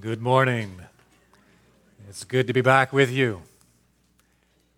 Good 0.00 0.22
morning. 0.22 0.80
It's 2.08 2.24
good 2.24 2.46
to 2.46 2.54
be 2.54 2.62
back 2.62 2.90
with 2.90 3.10
you. 3.10 3.42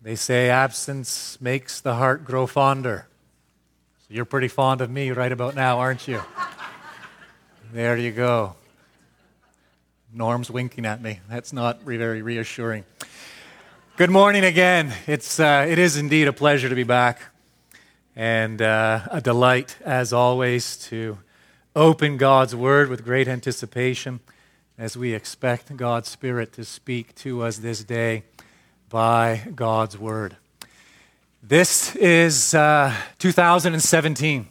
They 0.01 0.15
say 0.15 0.49
absence 0.49 1.39
makes 1.39 1.79
the 1.79 1.95
heart 1.95 2.25
grow 2.25 2.45
fonder. 2.45 3.07
So 3.99 4.07
you're 4.09 4.25
pretty 4.25 4.49
fond 4.49 4.81
of 4.81 4.89
me 4.89 5.11
right 5.11 5.31
about 5.31 5.55
now, 5.55 5.79
aren't 5.79 6.09
you? 6.09 6.21
There 7.71 7.95
you 7.95 8.11
go. 8.11 8.55
Norm's 10.13 10.51
winking 10.51 10.85
at 10.85 11.01
me. 11.01 11.21
That's 11.29 11.53
not 11.53 11.83
very 11.83 12.21
reassuring. 12.21 12.83
Good 13.95 14.09
morning 14.09 14.43
again. 14.43 14.93
It's, 15.07 15.39
uh, 15.39 15.65
it 15.69 15.79
is 15.79 15.95
indeed 15.95 16.27
a 16.27 16.33
pleasure 16.33 16.67
to 16.67 16.75
be 16.75 16.83
back 16.83 17.21
and 18.13 18.61
uh, 18.61 18.99
a 19.09 19.21
delight, 19.21 19.77
as 19.85 20.11
always, 20.11 20.75
to 20.89 21.19
open 21.77 22.17
God's 22.17 22.53
Word 22.53 22.89
with 22.89 23.05
great 23.05 23.29
anticipation 23.29 24.19
as 24.77 24.97
we 24.97 25.13
expect 25.13 25.75
God's 25.77 26.09
Spirit 26.09 26.53
to 26.53 26.65
speak 26.65 27.13
to 27.15 27.43
us 27.43 27.57
this 27.57 27.83
day 27.83 28.23
by 28.89 29.41
God's 29.55 29.97
Word. 29.97 30.37
This 31.41 31.95
is 31.95 32.53
uh, 32.53 32.93
2017. 33.19 34.47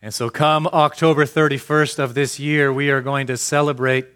And 0.00 0.12
so, 0.12 0.30
come 0.30 0.66
October 0.66 1.24
31st 1.24 1.98
of 2.00 2.14
this 2.14 2.40
year, 2.40 2.72
we 2.72 2.90
are 2.90 3.00
going 3.00 3.28
to 3.28 3.36
celebrate 3.36 4.06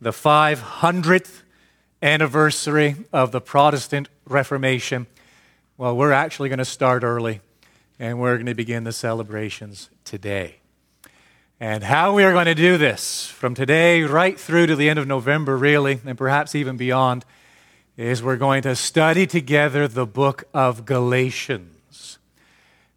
the 0.00 0.10
500th 0.10 1.42
anniversary 2.02 2.96
of 3.12 3.30
the 3.30 3.40
Protestant 3.40 4.08
Reformation. 4.24 5.06
Well, 5.76 5.96
we're 5.96 6.12
actually 6.12 6.48
going 6.48 6.58
to 6.58 6.64
start 6.64 7.04
early, 7.04 7.40
and 7.98 8.18
we're 8.18 8.36
going 8.36 8.46
to 8.46 8.54
begin 8.54 8.84
the 8.84 8.92
celebrations 8.92 9.90
today. 10.04 10.59
And 11.62 11.84
how 11.84 12.14
we 12.14 12.24
are 12.24 12.32
going 12.32 12.46
to 12.46 12.54
do 12.54 12.78
this 12.78 13.26
from 13.26 13.54
today 13.54 14.02
right 14.04 14.40
through 14.40 14.68
to 14.68 14.76
the 14.76 14.88
end 14.88 14.98
of 14.98 15.06
November, 15.06 15.58
really, 15.58 16.00
and 16.06 16.16
perhaps 16.16 16.54
even 16.54 16.78
beyond, 16.78 17.26
is 17.98 18.22
we're 18.22 18.38
going 18.38 18.62
to 18.62 18.74
study 18.74 19.26
together 19.26 19.86
the 19.86 20.06
book 20.06 20.44
of 20.54 20.86
Galatians. 20.86 22.18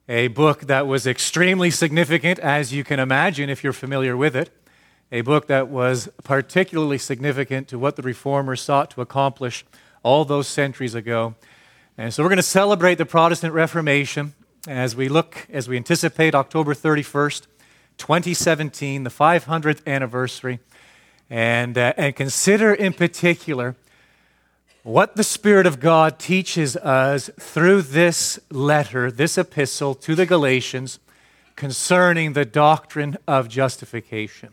A 0.07 0.29
book 0.29 0.61
that 0.61 0.87
was 0.87 1.05
extremely 1.05 1.71
significant, 1.71 2.39
as 2.39 2.71
you 2.71 2.85
can 2.85 3.01
imagine 3.01 3.49
if 3.49 3.65
you're 3.65 3.73
familiar 3.73 4.15
with 4.15 4.33
it. 4.33 4.49
A 5.11 5.19
book 5.19 5.47
that 5.47 5.67
was 5.67 6.07
particularly 6.23 6.97
significant 6.97 7.67
to 7.67 7.77
what 7.77 7.97
the 7.97 8.01
reformers 8.01 8.61
sought 8.61 8.91
to 8.91 9.01
accomplish 9.01 9.65
all 10.03 10.23
those 10.23 10.47
centuries 10.47 10.95
ago. 10.95 11.35
And 11.97 12.13
so 12.13 12.23
we're 12.23 12.29
going 12.29 12.37
to 12.37 12.43
celebrate 12.43 12.95
the 12.95 13.05
Protestant 13.05 13.53
Reformation 13.53 14.35
as 14.69 14.95
we 14.95 15.09
look, 15.09 15.47
as 15.51 15.67
we 15.67 15.75
anticipate 15.75 16.33
October 16.33 16.73
31st 16.73 17.47
2017, 17.97 19.03
the 19.03 19.09
500th 19.09 19.85
anniversary, 19.87 20.59
and, 21.29 21.77
uh, 21.77 21.93
and 21.97 22.15
consider 22.15 22.73
in 22.73 22.93
particular 22.93 23.75
what 24.83 25.15
the 25.15 25.23
Spirit 25.23 25.65
of 25.65 25.79
God 25.79 26.19
teaches 26.19 26.75
us 26.77 27.29
through 27.39 27.81
this 27.83 28.39
letter, 28.51 29.09
this 29.09 29.37
epistle 29.37 29.95
to 29.95 30.13
the 30.13 30.25
Galatians 30.25 30.99
concerning 31.55 32.33
the 32.33 32.45
doctrine 32.45 33.17
of 33.27 33.47
justification. 33.47 34.49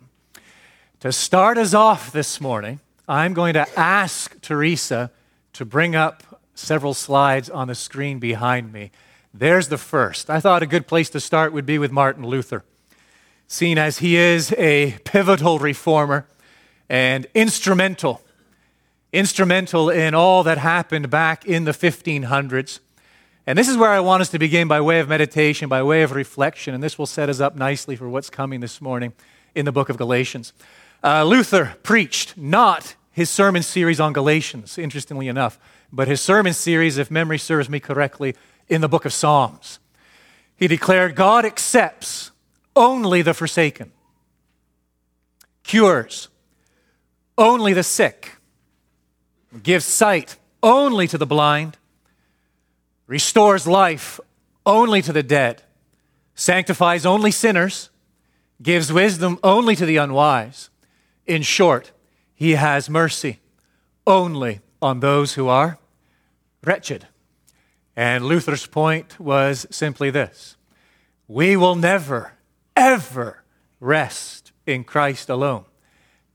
To 1.01 1.11
start 1.11 1.59
us 1.59 1.75
off 1.75 2.13
this 2.13 2.41
morning, 2.41 2.79
I'm 3.09 3.35
going 3.35 3.55
to 3.55 3.67
ask 3.79 4.41
Teresa 4.41 5.11
to 5.55 5.65
bring 5.65 5.97
up 5.97 6.41
several 6.55 6.95
slides 6.95 7.51
on 7.51 7.69
the 7.69 7.75
screen 7.75 8.19
behind 8.19 8.73
me. 8.73 8.93
There's 9.35 9.69
the 9.69 9.79
first. 9.79 10.31
I 10.31 10.41
thought 10.41 10.63
a 10.63 10.67
good 10.67 10.87
place 10.87 11.11
to 11.11 11.21
start 11.21 11.53
would 11.53 11.67
be 11.67 11.79
with 11.79 11.91
Martin 11.91 12.25
Luther 12.25 12.65
seen 13.51 13.79
as 13.79 13.99
he 13.99 14.17
is 14.17 14.55
a 14.57 14.97
pivotal 15.03 15.59
reformer 15.59 16.25
and 16.89 17.27
instrumental, 17.35 18.23
instrumental 19.13 19.91
in 19.91 20.15
all 20.15 20.45
that 20.45 20.57
happened 20.57 21.11
back 21.11 21.45
in 21.45 21.65
the 21.65 21.73
1500s. 21.73 22.79
And 23.49 23.59
this 23.59 23.69
is 23.69 23.77
where 23.77 23.91
I 23.91 23.99
want 23.99 24.21
us 24.21 24.29
to 24.29 24.39
begin 24.39 24.69
by 24.69 24.81
way 24.81 25.01
of 25.01 25.09
meditation, 25.09 25.69
by 25.69 25.83
way 25.83 26.03
of 26.03 26.13
reflection, 26.13 26.75
and 26.75 26.83
this 26.83 26.97
will 26.97 27.07
set 27.07 27.29
us 27.29 27.41
up 27.41 27.57
nicely 27.57 27.97
for 27.97 28.09
what's 28.09 28.31
coming 28.31 28.61
this 28.61 28.81
morning 28.81 29.15
in 29.57 29.65
the 29.65 29.73
book 29.73 29.89
of 29.89 29.97
Galatians. 29.97 30.53
Uh, 31.03 31.25
Luther 31.25 31.75
preached 31.83 32.37
not 32.37 32.95
his 33.11 33.31
sermon 33.31 33.65
series 33.65 33.99
on 33.99 34.13
Galatians, 34.13 34.79
interestingly 34.79 35.27
enough, 35.27 35.59
but 35.93 36.07
his 36.07 36.21
sermon 36.21 36.53
series, 36.53 36.99
if 36.99 37.11
memory 37.11 37.39
serves 37.39 37.69
me 37.69 37.81
correctly, 37.81 38.37
in 38.69 38.81
the 38.81 38.89
book 38.89 39.05
of 39.05 39.13
Psalms. 39.13 39.81
He 40.57 40.69
declared 40.69 41.17
God 41.17 41.45
accepts 41.45 42.30
only 42.75 43.23
the 43.23 43.35
forsaken, 43.35 43.93
cures. 45.63 46.29
Only 47.39 47.73
the 47.73 47.83
sick, 47.83 48.37
gives 49.63 49.87
sight 49.87 50.37
only 50.63 51.07
to 51.09 51.17
the 51.17 51.27
blind, 51.27 51.79
restores 53.07 53.67
life 53.67 54.21
only 54.67 55.01
to 55.01 55.13
the 55.13 55.23
dead, 55.23 55.63
sanctifies 56.35 57.07
only 57.07 57.31
sinners, 57.31 57.89
gives 58.63 58.93
wisdom 58.93 59.39
only 59.43 59.75
to 59.75 59.87
the 59.87 59.97
unwise. 59.97 60.69
In 61.27 61.41
short, 61.41 61.93
he 62.35 62.53
has 62.53 62.91
mercy 62.91 63.41
only 64.07 64.61
on 64.83 65.01
those 65.01 65.35
who 65.35 65.49
are 65.49 65.79
wretched. 66.63 67.07
And 67.97 68.27
Luther's 68.27 68.67
point 68.67 69.19
was 69.19 69.67
simply 69.71 70.11
this. 70.11 70.57
We 71.27 71.57
will 71.57 71.75
never 71.75 72.33
ever 72.77 73.43
rest 73.81 74.53
in 74.67 74.85
Christ 74.85 75.29
alone 75.29 75.65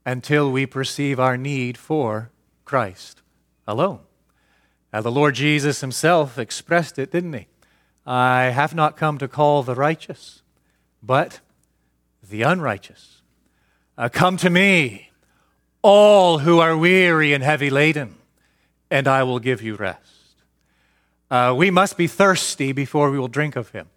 until 0.05 0.51
we 0.51 0.65
perceive 0.65 1.19
our 1.19 1.37
need 1.37 1.77
for 1.77 2.31
Christ 2.63 3.21
alone. 3.67 3.99
Now, 4.93 5.01
the 5.01 5.11
Lord 5.11 5.35
Jesus 5.35 5.81
himself 5.81 6.37
expressed 6.37 6.97
it, 6.99 7.11
didn't 7.11 7.33
he? 7.33 7.47
I 8.05 8.45
have 8.45 8.75
not 8.75 8.97
come 8.97 9.17
to 9.17 9.27
call 9.27 9.63
the 9.63 9.75
righteous, 9.75 10.41
but 11.01 11.39
the 12.27 12.43
unrighteous. 12.43 13.21
Uh, 13.97 14.09
come 14.09 14.37
to 14.37 14.49
me, 14.49 15.09
all 15.81 16.39
who 16.39 16.59
are 16.59 16.77
weary 16.77 17.33
and 17.33 17.43
heavy 17.43 17.69
laden, 17.69 18.15
and 18.91 19.07
I 19.07 19.23
will 19.23 19.39
give 19.39 19.61
you 19.61 19.75
rest. 19.75 20.01
Uh, 21.29 21.53
we 21.57 21.71
must 21.71 21.97
be 21.97 22.07
thirsty 22.07 22.71
before 22.71 23.09
we 23.09 23.17
will 23.17 23.27
drink 23.27 23.55
of 23.55 23.69
him. 23.69 23.87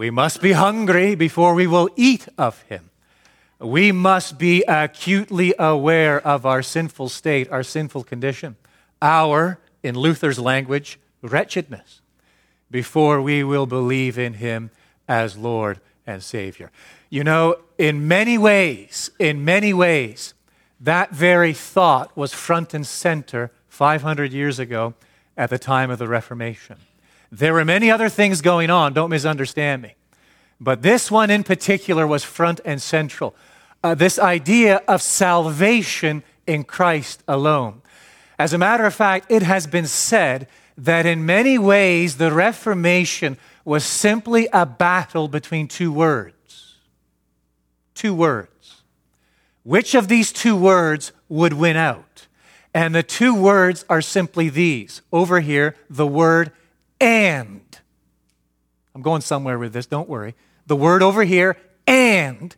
We 0.00 0.08
must 0.08 0.40
be 0.40 0.52
hungry 0.52 1.14
before 1.14 1.52
we 1.52 1.66
will 1.66 1.90
eat 1.94 2.26
of 2.38 2.62
him. 2.62 2.88
We 3.58 3.92
must 3.92 4.38
be 4.38 4.64
acutely 4.66 5.52
aware 5.58 6.26
of 6.26 6.46
our 6.46 6.62
sinful 6.62 7.10
state, 7.10 7.50
our 7.50 7.62
sinful 7.62 8.04
condition, 8.04 8.56
our, 9.02 9.58
in 9.82 9.94
Luther's 9.94 10.38
language, 10.38 10.98
wretchedness, 11.20 12.00
before 12.70 13.20
we 13.20 13.44
will 13.44 13.66
believe 13.66 14.18
in 14.18 14.32
him 14.32 14.70
as 15.06 15.36
Lord 15.36 15.80
and 16.06 16.22
Savior. 16.22 16.70
You 17.10 17.22
know, 17.22 17.56
in 17.76 18.08
many 18.08 18.38
ways, 18.38 19.10
in 19.18 19.44
many 19.44 19.74
ways, 19.74 20.32
that 20.80 21.10
very 21.10 21.52
thought 21.52 22.16
was 22.16 22.32
front 22.32 22.72
and 22.72 22.86
center 22.86 23.50
500 23.68 24.32
years 24.32 24.58
ago 24.58 24.94
at 25.36 25.50
the 25.50 25.58
time 25.58 25.90
of 25.90 25.98
the 25.98 26.08
Reformation. 26.08 26.78
There 27.32 27.52
were 27.52 27.64
many 27.64 27.90
other 27.90 28.08
things 28.08 28.40
going 28.40 28.70
on, 28.70 28.92
don't 28.92 29.10
misunderstand 29.10 29.82
me. 29.82 29.94
But 30.60 30.82
this 30.82 31.10
one 31.10 31.30
in 31.30 31.44
particular 31.44 32.06
was 32.06 32.24
front 32.24 32.60
and 32.64 32.82
central. 32.82 33.34
Uh, 33.82 33.94
this 33.94 34.18
idea 34.18 34.82
of 34.88 35.00
salvation 35.00 36.22
in 36.46 36.64
Christ 36.64 37.22
alone. 37.26 37.80
As 38.38 38.52
a 38.52 38.58
matter 38.58 38.84
of 38.84 38.94
fact, 38.94 39.30
it 39.30 39.42
has 39.42 39.66
been 39.66 39.86
said 39.86 40.48
that 40.76 41.06
in 41.06 41.24
many 41.24 41.58
ways 41.58 42.16
the 42.16 42.32
Reformation 42.32 43.38
was 43.64 43.84
simply 43.84 44.48
a 44.52 44.66
battle 44.66 45.28
between 45.28 45.68
two 45.68 45.92
words. 45.92 46.76
Two 47.94 48.14
words. 48.14 48.82
Which 49.62 49.94
of 49.94 50.08
these 50.08 50.32
two 50.32 50.56
words 50.56 51.12
would 51.28 51.52
win 51.52 51.76
out? 51.76 52.26
And 52.72 52.94
the 52.94 53.02
two 53.02 53.34
words 53.34 53.84
are 53.88 54.00
simply 54.00 54.48
these. 54.48 55.02
Over 55.12 55.40
here, 55.40 55.76
the 55.88 56.06
word 56.06 56.52
and. 57.00 57.60
I'm 58.94 59.02
going 59.02 59.22
somewhere 59.22 59.58
with 59.58 59.72
this, 59.72 59.86
don't 59.86 60.08
worry. 60.08 60.34
The 60.66 60.76
word 60.76 61.02
over 61.02 61.24
here, 61.24 61.56
and 61.86 62.54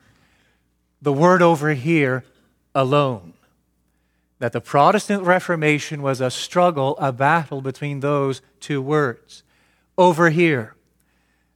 the 1.00 1.12
word 1.12 1.42
over 1.42 1.74
here, 1.74 2.24
alone. 2.74 3.34
That 4.38 4.52
the 4.52 4.60
Protestant 4.60 5.22
Reformation 5.22 6.02
was 6.02 6.20
a 6.20 6.30
struggle, 6.30 6.96
a 6.98 7.12
battle 7.12 7.60
between 7.60 8.00
those 8.00 8.42
two 8.60 8.82
words. 8.82 9.42
Over 9.96 10.30
here, 10.30 10.74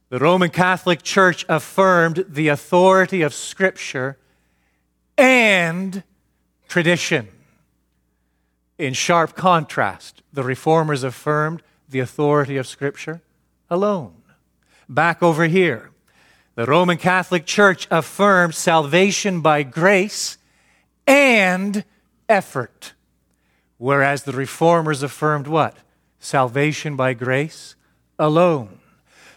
the 0.09 0.19
Roman 0.19 0.49
Catholic 0.49 1.03
Church 1.03 1.45
affirmed 1.49 2.25
the 2.29 2.47
authority 2.47 3.21
of 3.23 3.33
Scripture 3.33 4.17
and 5.17 6.03
tradition. 6.67 7.27
In 8.77 8.93
sharp 8.93 9.35
contrast, 9.35 10.21
the 10.31 10.43
Reformers 10.43 11.03
affirmed 11.03 11.61
the 11.87 11.99
authority 11.99 12.57
of 12.57 12.67
Scripture 12.67 13.21
alone. 13.69 14.13
Back 14.89 15.21
over 15.21 15.45
here, 15.45 15.91
the 16.55 16.65
Roman 16.65 16.97
Catholic 16.97 17.45
Church 17.45 17.87
affirmed 17.91 18.55
salvation 18.55 19.41
by 19.41 19.63
grace 19.63 20.37
and 21.05 21.83
effort. 22.27 22.93
Whereas 23.77 24.23
the 24.23 24.31
reformers 24.31 25.03
affirmed 25.03 25.47
what? 25.47 25.77
Salvation 26.19 26.95
by 26.95 27.13
grace 27.13 27.75
alone. 28.17 28.79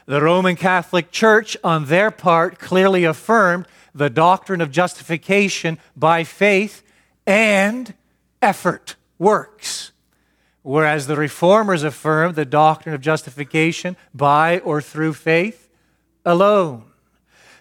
The 0.06 0.22
Roman 0.22 0.56
Catholic 0.56 1.10
Church, 1.10 1.56
on 1.62 1.86
their 1.86 2.10
part, 2.10 2.58
clearly 2.58 3.04
affirmed 3.04 3.66
the 3.94 4.10
doctrine 4.10 4.60
of 4.60 4.70
justification 4.70 5.78
by 5.94 6.24
faith 6.24 6.82
and 7.26 7.92
effort, 8.40 8.96
works. 9.18 9.92
Whereas 10.62 11.06
the 11.06 11.16
reformers 11.16 11.82
affirmed 11.82 12.34
the 12.34 12.44
doctrine 12.44 12.94
of 12.94 13.00
justification 13.00 13.96
by 14.14 14.58
or 14.60 14.80
through 14.82 15.14
faith 15.14 15.68
alone. 16.24 16.84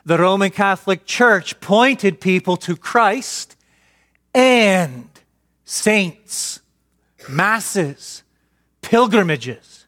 The 0.05 0.17
Roman 0.17 0.49
Catholic 0.49 1.05
Church 1.05 1.59
pointed 1.59 2.19
people 2.19 2.57
to 2.57 2.75
Christ 2.75 3.55
and 4.33 5.09
saints, 5.63 6.61
masses, 7.29 8.23
pilgrimages, 8.81 9.85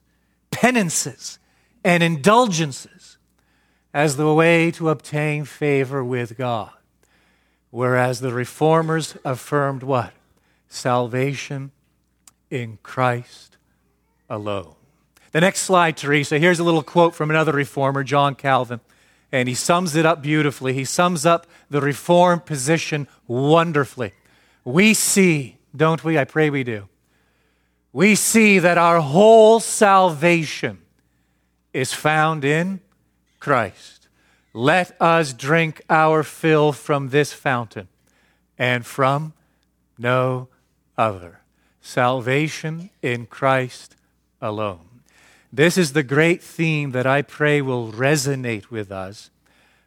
penances, 0.51 1.39
and 1.83 2.03
indulgences 2.03 3.17
as 3.93 4.15
the 4.15 4.33
way 4.33 4.71
to 4.71 4.89
obtain 4.89 5.43
favor 5.43 6.03
with 6.03 6.37
God. 6.37 6.71
Whereas 7.71 8.19
the 8.19 8.33
reformers 8.33 9.17
affirmed 9.25 9.83
what? 9.83 10.13
Salvation 10.69 11.71
in 12.51 12.77
Christ 12.83 13.57
alone. 14.29 14.75
The 15.31 15.41
next 15.41 15.61
slide, 15.61 15.97
Teresa. 15.97 16.37
Here's 16.37 16.59
a 16.59 16.63
little 16.63 16.83
quote 16.83 17.15
from 17.15 17.29
another 17.29 17.53
reformer, 17.53 18.03
John 18.03 18.35
Calvin, 18.35 18.81
and 19.31 19.47
he 19.47 19.55
sums 19.55 19.95
it 19.95 20.05
up 20.05 20.21
beautifully. 20.21 20.73
He 20.73 20.83
sums 20.83 21.25
up 21.25 21.47
the 21.69 21.81
reformed 21.81 22.45
position 22.45 23.07
wonderfully. 23.27 24.11
We 24.65 24.93
see, 24.93 25.57
don't 25.75 26.03
we? 26.03 26.19
I 26.19 26.25
pray 26.25 26.49
we 26.49 26.63
do. 26.63 26.89
We 27.93 28.15
see 28.15 28.59
that 28.59 28.77
our 28.77 28.99
whole 28.99 29.59
salvation 29.59 30.79
is 31.73 31.93
found 31.93 32.43
in 32.43 32.81
Christ. 33.39 34.09
Let 34.53 34.95
us 35.01 35.31
drink 35.33 35.81
our 35.89 36.23
fill 36.23 36.73
from 36.73 37.09
this 37.09 37.31
fountain 37.31 37.87
and 38.57 38.85
from 38.85 39.33
no 39.97 40.49
other. 40.97 41.40
Salvation 41.81 42.89
in 43.01 43.25
Christ 43.25 43.95
alone. 44.41 45.01
This 45.51 45.77
is 45.77 45.93
the 45.93 46.03
great 46.03 46.41
theme 46.41 46.91
that 46.91 47.05
I 47.05 47.21
pray 47.21 47.61
will 47.61 47.91
resonate 47.91 48.69
with 48.69 48.91
us. 48.91 49.29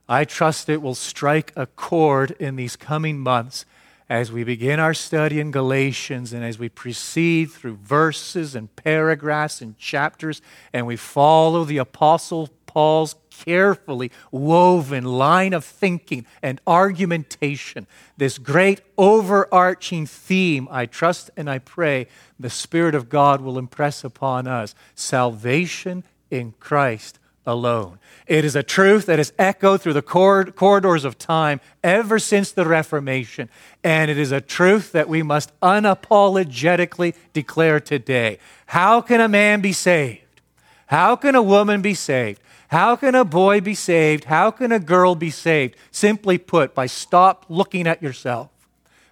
I 0.09 0.25
trust 0.25 0.69
it 0.69 0.83
will 0.83 0.95
strike 0.95 1.53
a 1.57 1.67
chord 1.67 2.33
in 2.33 2.57
these 2.57 2.77
coming 2.77 3.19
months 3.19 3.65
as 4.09 4.31
we 4.31 4.45
begin 4.45 4.79
our 4.79 4.93
study 4.93 5.41
in 5.41 5.51
Galatians 5.51 6.35
and 6.35 6.45
as 6.45 6.59
we 6.59 6.69
proceed 6.69 7.51
through 7.51 7.77
verses 7.77 8.55
and 8.55 8.75
paragraphs 8.77 9.63
and 9.63 9.79
chapters 9.79 10.43
and 10.75 10.87
we 10.87 10.97
follow 10.97 11.65
the 11.65 11.79
Apostle 11.79 12.51
Paul's 12.67 13.15
carefully 13.45 14.11
woven 14.31 15.05
line 15.05 15.53
of 15.53 15.65
thinking 15.65 16.27
and 16.43 16.61
argumentation, 16.67 17.87
this 18.17 18.39
great 18.39 18.81
overarching 18.97 20.07
theme, 20.07 20.69
I 20.71 20.87
trust 20.87 21.31
and 21.37 21.49
I 21.51 21.59
pray 21.59 22.07
the 22.39 22.51
Spirit 22.51 22.95
of 22.95 23.09
God 23.09 23.41
will 23.41 23.59
impress 23.59 24.05
upon 24.05 24.47
us 24.47 24.75
salvation 24.95 26.05
in 26.31 26.55
Christ 26.61 27.19
alone. 27.47 27.99
It 28.27 28.45
is 28.45 28.57
a 28.57 28.63
truth 28.63 29.07
that 29.07 29.19
has 29.19 29.33
echoed 29.39 29.83
through 29.83 29.93
the 29.93 30.03
corridors 30.03 31.05
of 31.05 31.19
time 31.19 31.61
ever 31.83 32.19
since 32.19 32.51
the 32.51 32.65
Reformation, 32.65 33.51
and 33.83 34.11
it 34.11 34.17
is 34.17 34.33
a 34.33 34.41
truth 34.41 34.93
that 34.93 35.09
we 35.09 35.23
must 35.23 35.53
unapologetically 35.61 37.15
declare 37.35 37.81
today. 37.81 38.39
How 38.67 39.03
can 39.03 39.21
a 39.21 39.29
man 39.29 39.61
be 39.61 39.73
saved? 39.73 40.41
How 40.87 41.17
can 41.17 41.35
a 41.35 41.43
woman 41.43 41.83
be 41.83 41.95
saved? 41.95 42.41
How 42.75 42.97
can 42.97 43.15
a 43.15 43.25
boy 43.25 43.61
be 43.61 43.77
saved? 43.77 44.25
How 44.25 44.51
can 44.51 44.73
a 44.73 44.81
girl 44.81 45.15
be 45.15 45.31
saved? 45.31 45.77
Simply 45.93 46.39
put, 46.39 46.75
by 46.75 46.87
stop 46.87 47.47
looking 47.49 47.87
at 47.87 48.03
yourself. 48.03 48.51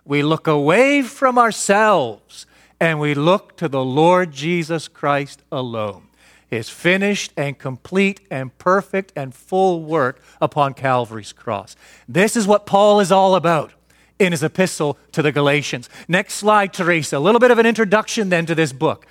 We 0.04 0.24
look 0.24 0.48
away 0.48 1.02
from 1.02 1.38
ourselves 1.38 2.44
and 2.80 2.98
we 2.98 3.14
look 3.14 3.56
to 3.58 3.68
the 3.68 3.84
Lord 3.84 4.32
Jesus 4.32 4.88
Christ 4.88 5.44
alone. 5.52 6.08
His 6.50 6.68
finished 6.70 7.32
and 7.36 7.56
complete 7.56 8.20
and 8.32 8.58
perfect 8.58 9.12
and 9.14 9.32
full 9.32 9.84
work 9.84 10.20
upon 10.40 10.74
Calvary's 10.74 11.32
cross. 11.32 11.76
This 12.08 12.34
is 12.34 12.48
what 12.48 12.66
Paul 12.66 12.98
is 12.98 13.12
all 13.12 13.36
about 13.36 13.70
in 14.18 14.32
his 14.32 14.42
epistle 14.42 14.98
to 15.12 15.22
the 15.22 15.30
Galatians. 15.30 15.88
Next 16.08 16.34
slide, 16.34 16.72
Teresa. 16.72 17.16
A 17.16 17.20
little 17.20 17.38
bit 17.38 17.52
of 17.52 17.60
an 17.60 17.66
introduction 17.66 18.28
then 18.28 18.44
to 18.46 18.56
this 18.56 18.72
book. 18.72 19.06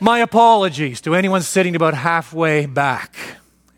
My 0.00 0.20
apologies 0.20 1.02
to 1.02 1.14
anyone 1.14 1.42
sitting 1.42 1.76
about 1.76 1.92
halfway 1.92 2.64
back. 2.64 3.14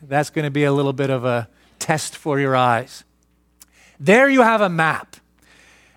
That's 0.03 0.31
going 0.31 0.45
to 0.45 0.51
be 0.51 0.65
a 0.65 0.73
little 0.73 0.93
bit 0.93 1.11
of 1.11 1.25
a 1.25 1.49
test 1.79 2.17
for 2.17 2.39
your 2.39 2.55
eyes. 2.55 3.05
There 3.99 4.29
you 4.29 4.43
have 4.43 4.61
a 4.61 4.69
map. 4.69 5.17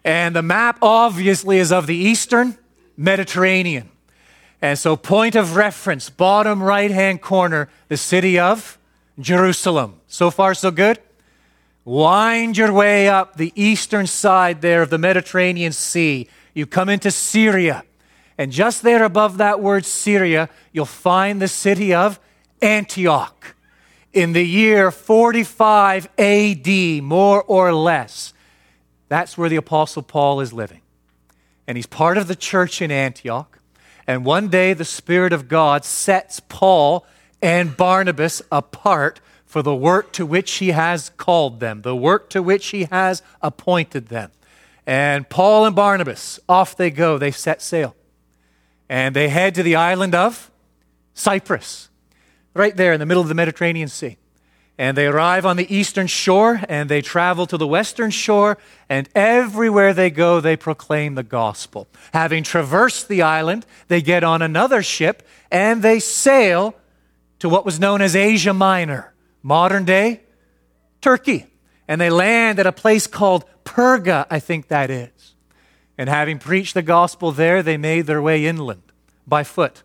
And 0.04 0.36
the 0.36 0.42
map 0.42 0.80
obviously 0.82 1.60
is 1.60 1.72
of 1.72 1.88
the 1.88 1.96
eastern 1.96 2.58
Mediterranean. 2.98 3.90
And 4.62 4.78
so, 4.78 4.96
point 4.96 5.36
of 5.36 5.56
reference, 5.56 6.10
bottom 6.10 6.62
right 6.62 6.92
hand 6.92 7.22
corner, 7.22 7.70
the 7.88 7.98
city 7.98 8.38
of 8.38 8.78
Jerusalem. 9.20 10.00
So 10.08 10.30
far, 10.32 10.54
so 10.54 10.72
good? 10.72 11.00
Wind 11.84 12.58
your 12.58 12.72
way 12.72 13.10
up 13.10 13.38
the 13.38 13.52
eastern 13.56 14.06
side 14.06 14.62
there 14.62 14.84
of 14.84 14.92
the 14.92 15.00
Mediterranean 15.00 15.72
Sea. 15.72 16.28
You 16.54 16.68
come 16.68 16.90
into 16.90 17.10
Syria. 17.10 17.84
And 18.38 18.52
just 18.52 18.84
there 18.84 19.04
above 19.04 19.38
that 19.38 19.60
word 19.60 19.86
Syria, 19.86 20.50
you'll 20.72 20.86
find 20.86 21.42
the 21.42 21.48
city 21.48 21.94
of 21.94 22.20
Antioch. 22.62 23.56
In 24.14 24.34
the 24.34 24.46
year 24.46 24.92
45 24.92 26.10
AD, 26.18 27.04
more 27.04 27.42
or 27.44 27.74
less, 27.74 28.34
that's 29.08 29.38
where 29.38 29.50
the 29.50 29.56
Apostle 29.56 30.04
Paul 30.04 30.42
is 30.42 30.52
living. 30.52 30.82
And 31.68 31.78
he's 31.78 31.86
part 31.86 32.18
of 32.18 32.28
the 32.28 32.36
church 32.36 32.82
in 32.82 32.92
Antioch. 32.92 33.60
And 34.06 34.26
one 34.26 34.50
day 34.50 34.74
the 34.74 34.84
Spirit 34.86 35.32
of 35.32 35.48
God 35.48 35.86
sets 35.86 36.42
Paul 36.42 37.06
and 37.42 37.78
Barnabas 37.78 38.42
apart 38.52 39.22
for 39.46 39.62
the 39.62 39.76
work 39.76 40.12
to 40.14 40.26
which 40.26 40.52
he 40.54 40.70
has 40.70 41.12
called 41.18 41.60
them, 41.60 41.82
the 41.82 41.96
work 41.96 42.30
to 42.30 42.42
which 42.42 42.68
he 42.68 42.86
has 42.86 43.22
appointed 43.42 44.08
them. 44.08 44.32
And 44.86 45.30
Paul 45.30 45.66
and 45.66 45.76
Barnabas, 45.76 46.40
off 46.50 46.76
they 46.76 46.90
go. 46.90 47.18
They 47.18 47.32
set 47.32 47.62
sail. 47.62 47.96
And 48.90 49.16
they 49.16 49.30
head 49.30 49.56
to 49.56 49.64
the 49.64 49.76
island 49.76 50.16
of 50.16 50.52
Cyprus, 51.14 51.90
right 52.54 52.76
there 52.76 52.94
in 52.94 53.00
the 53.00 53.06
middle 53.06 53.22
of 53.22 53.30
the 53.30 53.36
Mediterranean 53.36 53.88
Sea. 53.88 54.18
And 54.78 54.98
they 54.98 55.06
arrive 55.06 55.46
on 55.46 55.58
the 55.58 55.74
eastern 55.74 56.08
shore 56.08 56.62
and 56.68 56.90
they 56.90 57.02
travel 57.02 57.46
to 57.48 57.58
the 57.58 57.68
western 57.68 58.10
shore, 58.10 58.58
and 58.90 59.08
everywhere 59.14 59.94
they 59.94 60.10
go, 60.10 60.40
they 60.40 60.56
proclaim 60.56 61.16
the 61.16 61.24
gospel. 61.24 61.88
Having 62.14 62.44
traversed 62.44 63.08
the 63.08 63.22
island, 63.22 63.66
they 63.90 64.02
get 64.02 64.24
on 64.24 64.42
another 64.42 64.82
ship 64.82 65.28
and 65.52 65.84
they 65.84 66.00
sail 66.00 66.74
to 67.40 67.50
what 67.50 67.66
was 67.66 67.80
known 67.80 68.02
as 68.02 68.16
Asia 68.16 68.54
Minor, 68.54 69.14
modern 69.44 69.86
day 69.86 70.22
Turkey. 71.02 71.48
And 71.88 72.00
they 72.00 72.10
land 72.10 72.58
at 72.60 72.68
a 72.68 72.72
place 72.72 73.06
called 73.08 73.46
Perga, 73.66 74.26
I 74.30 74.40
think 74.40 74.70
that 74.70 74.90
is. 74.90 75.36
And 75.98 76.10
having 76.10 76.40
preached 76.40 76.74
the 76.74 76.82
gospel 76.82 77.32
there, 77.32 77.62
they 77.62 77.78
made 77.78 78.08
their 78.08 78.22
way 78.22 78.46
inland 78.46 78.84
by 79.28 79.44
foot. 79.44 79.84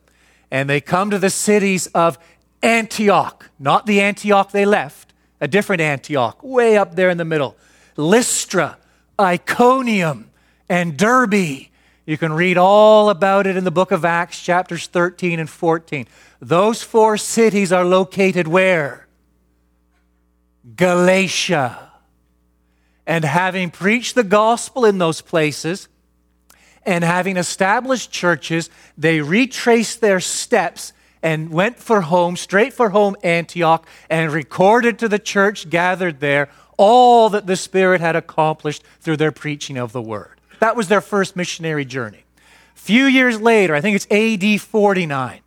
And 0.51 0.71
they 0.71 0.81
come 0.81 1.11
to 1.11 1.19
the 1.19 1.31
cities 1.31 1.89
of 1.89 2.19
Antioch, 2.63 3.51
not 3.59 3.87
the 3.87 4.01
Antioch 4.01 4.51
they 4.51 4.65
left, 4.65 5.13
a 5.41 5.49
different 5.49 5.83
Antioch, 5.83 6.43
way 6.43 6.77
up 6.77 6.95
there 6.97 7.11
in 7.11 7.19
the 7.19 7.25
middle. 7.25 7.57
Lystra, 7.97 8.79
Iconium, 9.21 10.31
and 10.69 10.97
Derbe. 10.97 11.69
You 12.07 12.19
can 12.19 12.33
read 12.33 12.57
all 12.57 13.11
about 13.11 13.47
it 13.47 13.57
in 13.57 13.65
the 13.65 13.71
book 13.71 13.91
of 13.91 14.05
Acts, 14.05 14.41
chapters 14.41 14.87
13 14.87 15.41
and 15.41 15.51
14. 15.51 16.07
Those 16.41 16.83
four 16.83 17.17
cities 17.17 17.73
are 17.73 17.85
located 17.85 18.47
where? 18.47 19.07
Galatia. 20.77 21.91
And 23.07 23.25
having 23.25 23.71
preached 23.71 24.15
the 24.15 24.25
gospel 24.25 24.85
in 24.85 24.99
those 24.99 25.21
places, 25.21 25.89
and 26.87 27.03
having 27.03 27.37
established 27.37 28.13
churches, 28.13 28.71
they 28.97 29.21
retraced 29.21 30.01
their 30.01 30.21
steps 30.21 30.93
and 31.26 31.50
went 31.50 31.76
for 31.76 32.02
home, 32.02 32.37
straight 32.37 32.73
for 32.73 32.90
home, 32.90 33.16
Antioch, 33.25 33.85
and 34.09 34.30
recorded 34.30 34.97
to 34.97 35.09
the 35.09 35.18
church 35.18 35.68
gathered 35.68 36.21
there 36.21 36.49
all 36.76 37.28
that 37.30 37.49
the 37.49 37.56
Spirit 37.56 38.00
had 38.00 38.14
accomplished 38.14 38.85
through 39.00 39.16
their 39.16 39.33
preaching 39.33 39.76
of 39.76 39.90
the 39.90 40.00
word. 40.00 40.40
That 40.61 40.76
was 40.76 40.87
their 40.87 41.00
first 41.00 41.35
missionary 41.35 41.85
journey. 41.85 42.23
Few 42.76 43.06
years 43.06 43.40
later, 43.40 43.75
I 43.75 43.80
think 43.80 43.97
it's 43.97 44.06
AD 44.09 44.61
49, 44.61 45.40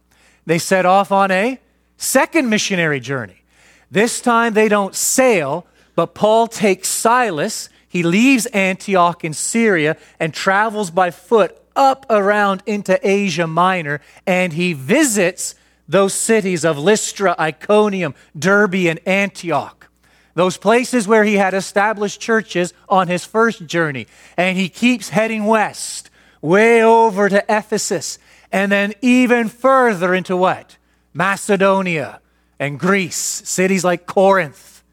they 0.45 0.57
set 0.57 0.86
off 0.86 1.13
on 1.13 1.31
a 1.31 1.59
second 1.95 2.50
missionary 2.50 3.00
journey. 3.00 3.43
This 3.89 4.19
time 4.19 4.55
they 4.55 4.67
don't 4.67 4.93
sail, 4.93 5.65
but 5.95 6.13
Paul 6.13 6.48
takes 6.48 6.89
Silas, 6.89 7.69
he 7.88 8.03
leaves 8.03 8.48
Antioch 8.48 9.24
in 9.24 9.31
Syria 9.31 9.95
and 10.19 10.33
travels 10.33 10.91
by 10.91 11.09
foot 11.09 11.57
up 11.74 12.05
around 12.09 12.63
into 12.65 13.00
Asia 13.01 13.48
Minor, 13.48 14.01
and 14.27 14.51
he 14.51 14.74
visits 14.74 15.55
those 15.89 16.13
cities 16.13 16.63
of 16.63 16.77
Lystra, 16.77 17.36
Iconium, 17.39 18.13
Derbe, 18.38 18.88
and 18.88 19.00
Antioch. 19.08 19.89
Those 20.36 20.55
places 20.55 21.08
where 21.08 21.24
he 21.24 21.34
had 21.34 21.55
established 21.55 22.22
churches 22.22 22.75
on 22.88 23.08
his 23.08 23.25
first 23.25 23.65
journey. 23.65 24.05
And 24.38 24.55
he 24.55 24.69
keeps 24.69 25.10
heading 25.10 25.46
west, 25.46 26.12
way 26.41 26.84
over 26.84 27.27
to 27.27 27.43
Ephesus, 27.50 28.19
and 28.51 28.72
then 28.72 28.93
even 29.01 29.50
further 29.50 30.13
into 30.13 30.38
what? 30.38 30.77
Macedonia 31.12 32.22
and 32.60 32.79
Greece, 32.79 33.17
cities 33.17 33.84
like 33.84 34.05
Corinth, 34.05 34.84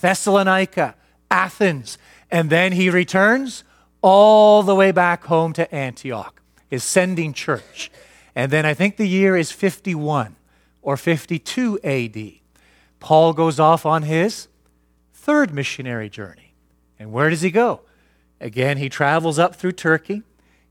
Thessalonica, 0.00 0.94
Athens. 1.30 1.98
And 2.30 2.48
then 2.48 2.72
he 2.72 2.88
returns 2.88 3.62
all 4.00 4.62
the 4.62 4.74
way 4.74 4.90
back 4.90 5.24
home 5.24 5.52
to 5.52 5.72
Antioch, 5.72 6.40
his 6.70 6.82
sending 6.82 7.34
church. 7.34 7.90
And 8.34 8.50
then 8.50 8.64
I 8.64 8.72
think 8.72 8.96
the 8.96 9.08
year 9.08 9.36
is 9.36 9.52
51 9.52 10.34
or 10.86 10.96
52 10.96 11.80
AD. 11.82 12.32
Paul 13.00 13.32
goes 13.32 13.58
off 13.58 13.84
on 13.84 14.04
his 14.04 14.46
third 15.12 15.52
missionary 15.52 16.08
journey. 16.08 16.54
And 16.96 17.12
where 17.12 17.28
does 17.28 17.42
he 17.42 17.50
go? 17.50 17.80
Again, 18.40 18.76
he 18.76 18.88
travels 18.88 19.36
up 19.36 19.56
through 19.56 19.72
Turkey. 19.72 20.22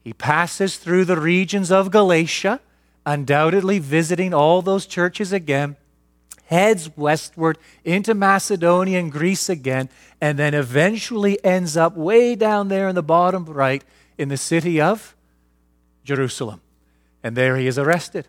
He 0.01 0.13
passes 0.13 0.77
through 0.77 1.03
the 1.03 1.19
regions 1.19 1.69
of 1.69 1.91
Galatia, 1.91 2.61
undoubtedly 3.05 3.79
visiting 3.79 4.33
all 4.33 4.61
those 4.61 4.85
churches 4.85 5.33
again 5.33 5.75
heads 6.45 6.95
westward 6.95 7.57
into 7.83 8.13
Macedonia 8.13 8.99
and 8.99 9.11
Greece 9.11 9.49
again, 9.49 9.89
and 10.21 10.37
then 10.37 10.53
eventually 10.53 11.43
ends 11.43 11.75
up 11.75 11.95
way 11.95 12.35
down 12.35 12.67
there 12.67 12.87
in 12.87 12.95
the 12.95 13.03
bottom 13.03 13.45
right 13.45 13.83
in 14.17 14.29
the 14.29 14.37
city 14.37 14.79
of 14.79 15.15
Jerusalem. 16.03 16.61
And 17.23 17.35
there 17.35 17.57
he 17.57 17.67
is 17.67 17.79
arrested. 17.79 18.27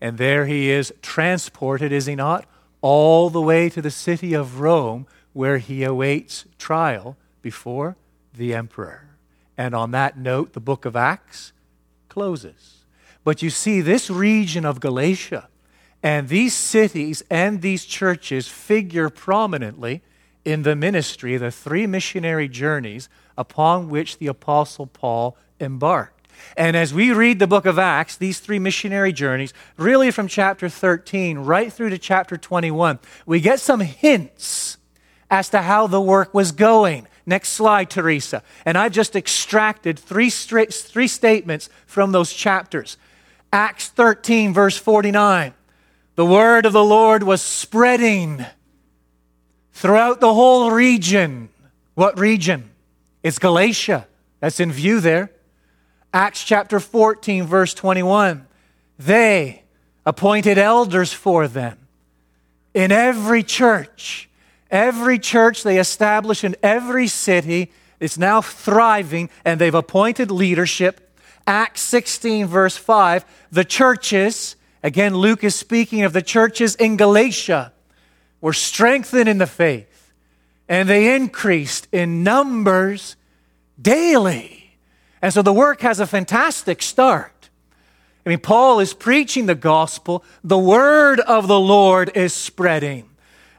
And 0.00 0.18
there 0.18 0.46
he 0.46 0.70
is 0.70 0.92
transported, 1.02 1.92
is 1.92 2.06
he 2.06 2.14
not, 2.14 2.46
all 2.80 3.30
the 3.30 3.40
way 3.40 3.68
to 3.70 3.80
the 3.80 3.90
city 3.90 4.34
of 4.34 4.60
Rome, 4.60 5.06
where 5.32 5.58
he 5.58 5.82
awaits 5.82 6.44
trial 6.58 7.16
before 7.42 7.96
the 8.32 8.54
emperor. 8.54 9.16
And 9.56 9.74
on 9.74 9.92
that 9.92 10.18
note, 10.18 10.52
the 10.52 10.60
book 10.60 10.84
of 10.84 10.96
Acts 10.96 11.52
closes. 12.08 12.84
But 13.24 13.42
you 13.42 13.50
see, 13.50 13.80
this 13.80 14.10
region 14.10 14.64
of 14.64 14.80
Galatia, 14.80 15.48
and 16.02 16.28
these 16.28 16.52
cities 16.52 17.22
and 17.30 17.62
these 17.62 17.86
churches 17.86 18.46
figure 18.46 19.08
prominently 19.08 20.02
in 20.44 20.62
the 20.62 20.76
ministry, 20.76 21.38
the 21.38 21.50
three 21.50 21.86
missionary 21.86 22.48
journeys 22.48 23.08
upon 23.38 23.88
which 23.88 24.18
the 24.18 24.26
Apostle 24.26 24.86
Paul 24.86 25.36
embarked. 25.58 26.13
And 26.56 26.76
as 26.76 26.94
we 26.94 27.12
read 27.12 27.38
the 27.38 27.46
book 27.46 27.66
of 27.66 27.78
Acts, 27.78 28.16
these 28.16 28.38
three 28.38 28.58
missionary 28.58 29.12
journeys, 29.12 29.52
really 29.76 30.10
from 30.10 30.28
chapter 30.28 30.68
13 30.68 31.38
right 31.38 31.72
through 31.72 31.90
to 31.90 31.98
chapter 31.98 32.36
21, 32.36 32.98
we 33.26 33.40
get 33.40 33.60
some 33.60 33.80
hints 33.80 34.76
as 35.30 35.48
to 35.50 35.62
how 35.62 35.86
the 35.86 36.00
work 36.00 36.32
was 36.34 36.52
going. 36.52 37.06
Next 37.26 37.50
slide, 37.50 37.90
Teresa. 37.90 38.42
And 38.64 38.76
I've 38.76 38.92
just 38.92 39.16
extracted 39.16 39.98
three, 39.98 40.30
three 40.30 41.08
statements 41.08 41.68
from 41.86 42.12
those 42.12 42.32
chapters. 42.32 42.96
Acts 43.52 43.88
13, 43.88 44.52
verse 44.52 44.76
49 44.76 45.54
the 46.16 46.24
word 46.24 46.64
of 46.64 46.72
the 46.72 46.84
Lord 46.84 47.24
was 47.24 47.42
spreading 47.42 48.44
throughout 49.72 50.20
the 50.20 50.32
whole 50.32 50.70
region. 50.70 51.48
What 51.94 52.18
region? 52.18 52.70
It's 53.24 53.40
Galatia. 53.40 54.06
That's 54.38 54.60
in 54.60 54.70
view 54.70 55.00
there. 55.00 55.30
Acts 56.14 56.44
chapter 56.44 56.80
14, 56.80 57.44
verse 57.44 57.74
21. 57.74 58.46
They 58.98 59.64
appointed 60.06 60.56
elders 60.56 61.12
for 61.12 61.48
them 61.48 61.76
in 62.72 62.90
every 62.92 63.42
church. 63.42 64.30
Every 64.70 65.18
church 65.18 65.62
they 65.62 65.78
establish 65.78 66.44
in 66.44 66.56
every 66.62 67.08
city 67.08 67.70
is 68.00 68.16
now 68.16 68.40
thriving 68.40 69.28
and 69.44 69.60
they've 69.60 69.74
appointed 69.74 70.30
leadership. 70.30 71.18
Acts 71.46 71.82
16, 71.82 72.46
verse 72.46 72.76
5. 72.76 73.24
The 73.52 73.64
churches 73.64 74.56
Again, 74.84 75.16
Luke 75.16 75.42
is 75.42 75.54
speaking 75.54 76.02
of 76.02 76.12
the 76.12 76.20
churches 76.20 76.74
in 76.74 76.98
Galatia 76.98 77.72
were 78.42 78.52
strengthened 78.52 79.30
in 79.30 79.38
the 79.38 79.46
faith 79.46 80.12
and 80.68 80.86
they 80.86 81.16
increased 81.16 81.88
in 81.90 82.22
numbers 82.22 83.16
daily. 83.80 84.63
And 85.24 85.32
so 85.32 85.40
the 85.40 85.54
work 85.54 85.80
has 85.80 86.00
a 86.00 86.06
fantastic 86.06 86.82
start. 86.82 87.48
I 88.26 88.28
mean, 88.28 88.40
Paul 88.40 88.80
is 88.80 88.92
preaching 88.92 89.46
the 89.46 89.54
gospel, 89.54 90.22
the 90.44 90.58
word 90.58 91.18
of 91.18 91.48
the 91.48 91.58
Lord 91.58 92.12
is 92.14 92.34
spreading 92.34 93.08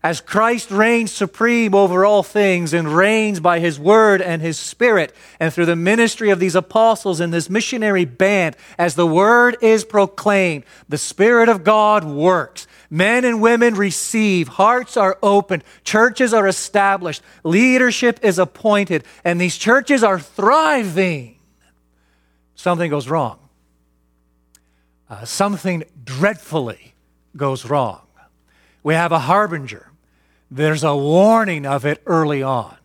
as 0.06 0.22
Christ 0.22 0.70
reigns 0.70 1.12
supreme 1.12 1.74
over 1.74 2.06
all 2.06 2.22
things 2.22 2.76
and 2.76 2.88
reigns 2.88 3.40
by 3.40 3.58
his 3.58 3.80
word 3.80 4.22
and 4.22 4.40
his 4.40 4.60
spirit, 4.60 5.12
and 5.40 5.52
through 5.52 5.66
the 5.66 5.76
ministry 5.76 6.30
of 6.30 6.40
these 6.40 6.54
apostles 6.54 7.20
and 7.20 7.34
this 7.34 7.50
missionary 7.50 8.06
band, 8.06 8.56
as 8.78 8.94
the 8.94 9.08
word 9.08 9.58
is 9.62 9.84
proclaimed, 9.84 10.64
the 10.88 11.00
Spirit 11.00 11.50
of 11.50 11.64
God 11.64 12.04
works. 12.04 12.68
Men 12.92 13.26
and 13.26 13.42
women 13.42 13.74
receive, 13.74 14.48
hearts 14.48 14.96
are 14.96 15.18
opened, 15.24 15.64
churches 15.84 16.36
are 16.36 16.48
established, 16.48 17.24
leadership 17.44 18.20
is 18.22 18.38
appointed, 18.38 19.04
and 19.24 19.42
these 19.42 19.58
churches 19.58 20.04
are 20.04 20.20
thriving. 20.20 21.35
Something 22.56 22.90
goes 22.90 23.08
wrong. 23.08 23.40
Uh, 25.10 25.26
something 25.26 25.84
dreadfully 26.04 26.96
goes 27.38 27.66
wrong. 27.66 28.02
We 28.82 28.96
have 28.96 29.12
a 29.12 29.20
harbinger 29.20 29.92
there's 30.50 30.84
a 30.84 30.96
warning 30.96 31.66
of 31.66 31.86
it 31.86 32.02
early 32.06 32.44
on. 32.44 32.78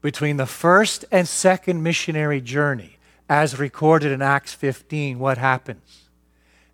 Between 0.00 0.36
the 0.36 0.46
first 0.46 1.04
and 1.10 1.26
second 1.26 1.82
missionary 1.82 2.40
journey, 2.40 2.98
as 3.28 3.58
recorded 3.58 4.12
in 4.12 4.20
Acts 4.20 4.52
15, 4.52 5.18
what 5.18 5.38
happens? 5.38 6.08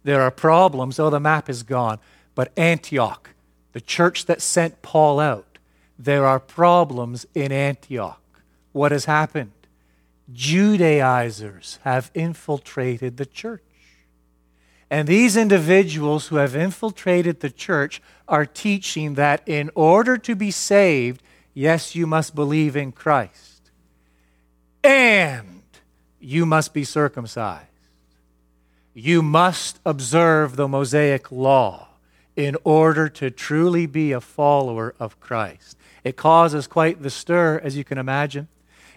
There 0.02 0.23
are 0.23 0.30
problems. 0.30 0.99
Oh, 0.99 1.11
the 1.11 1.20
map 1.20 1.49
is 1.49 1.62
gone. 1.62 1.99
But 2.35 2.52
Antioch, 2.56 3.30
the 3.73 3.80
church 3.80 4.26
that 4.26 4.40
sent 4.40 4.82
Paul 4.82 5.20
out, 5.20 5.58
there 5.99 6.26
are 6.26 6.40
problems 6.40 7.26
in 7.35 7.52
Antioch. 7.52 8.23
What 8.73 8.92
has 8.92 9.04
happened? 9.04 9.52
Judaizers 10.32 11.78
have 11.85 12.11
infiltrated 12.14 13.16
the 13.16 13.26
church. 13.26 13.62
And 14.90 15.06
these 15.06 15.37
individuals 15.37 16.28
who 16.28 16.37
have 16.37 16.56
infiltrated 16.56 17.40
the 17.40 17.50
church 17.50 18.00
are 18.26 18.47
teaching 18.47 19.14
that 19.14 19.42
in 19.47 19.70
order 19.75 20.16
to 20.18 20.35
be 20.35 20.50
saved, 20.50 21.23
yes, 21.52 21.94
you 21.94 22.06
must 22.06 22.35
believe 22.35 22.76
in 22.76 22.92
Christ. 22.92 23.70
And 24.82 25.62
you 26.20 26.47
must 26.47 26.73
be 26.73 26.85
circumcised. 26.85 27.66
You 28.94 29.23
must 29.23 29.78
observe 29.85 30.56
the 30.56 30.68
Mosaic 30.68 31.30
law 31.30 31.88
in 32.35 32.56
order 32.64 33.08
to 33.08 33.30
truly 33.30 33.87
be 33.87 34.12
a 34.12 34.20
follower 34.20 34.94
of 34.99 35.20
Christ. 35.20 35.76
It 36.04 36.16
causes 36.16 36.66
quite 36.66 37.02
the 37.02 37.11
stir, 37.11 37.61
as 37.62 37.76
you 37.76 37.85
can 37.85 37.99
imagine. 37.99 38.49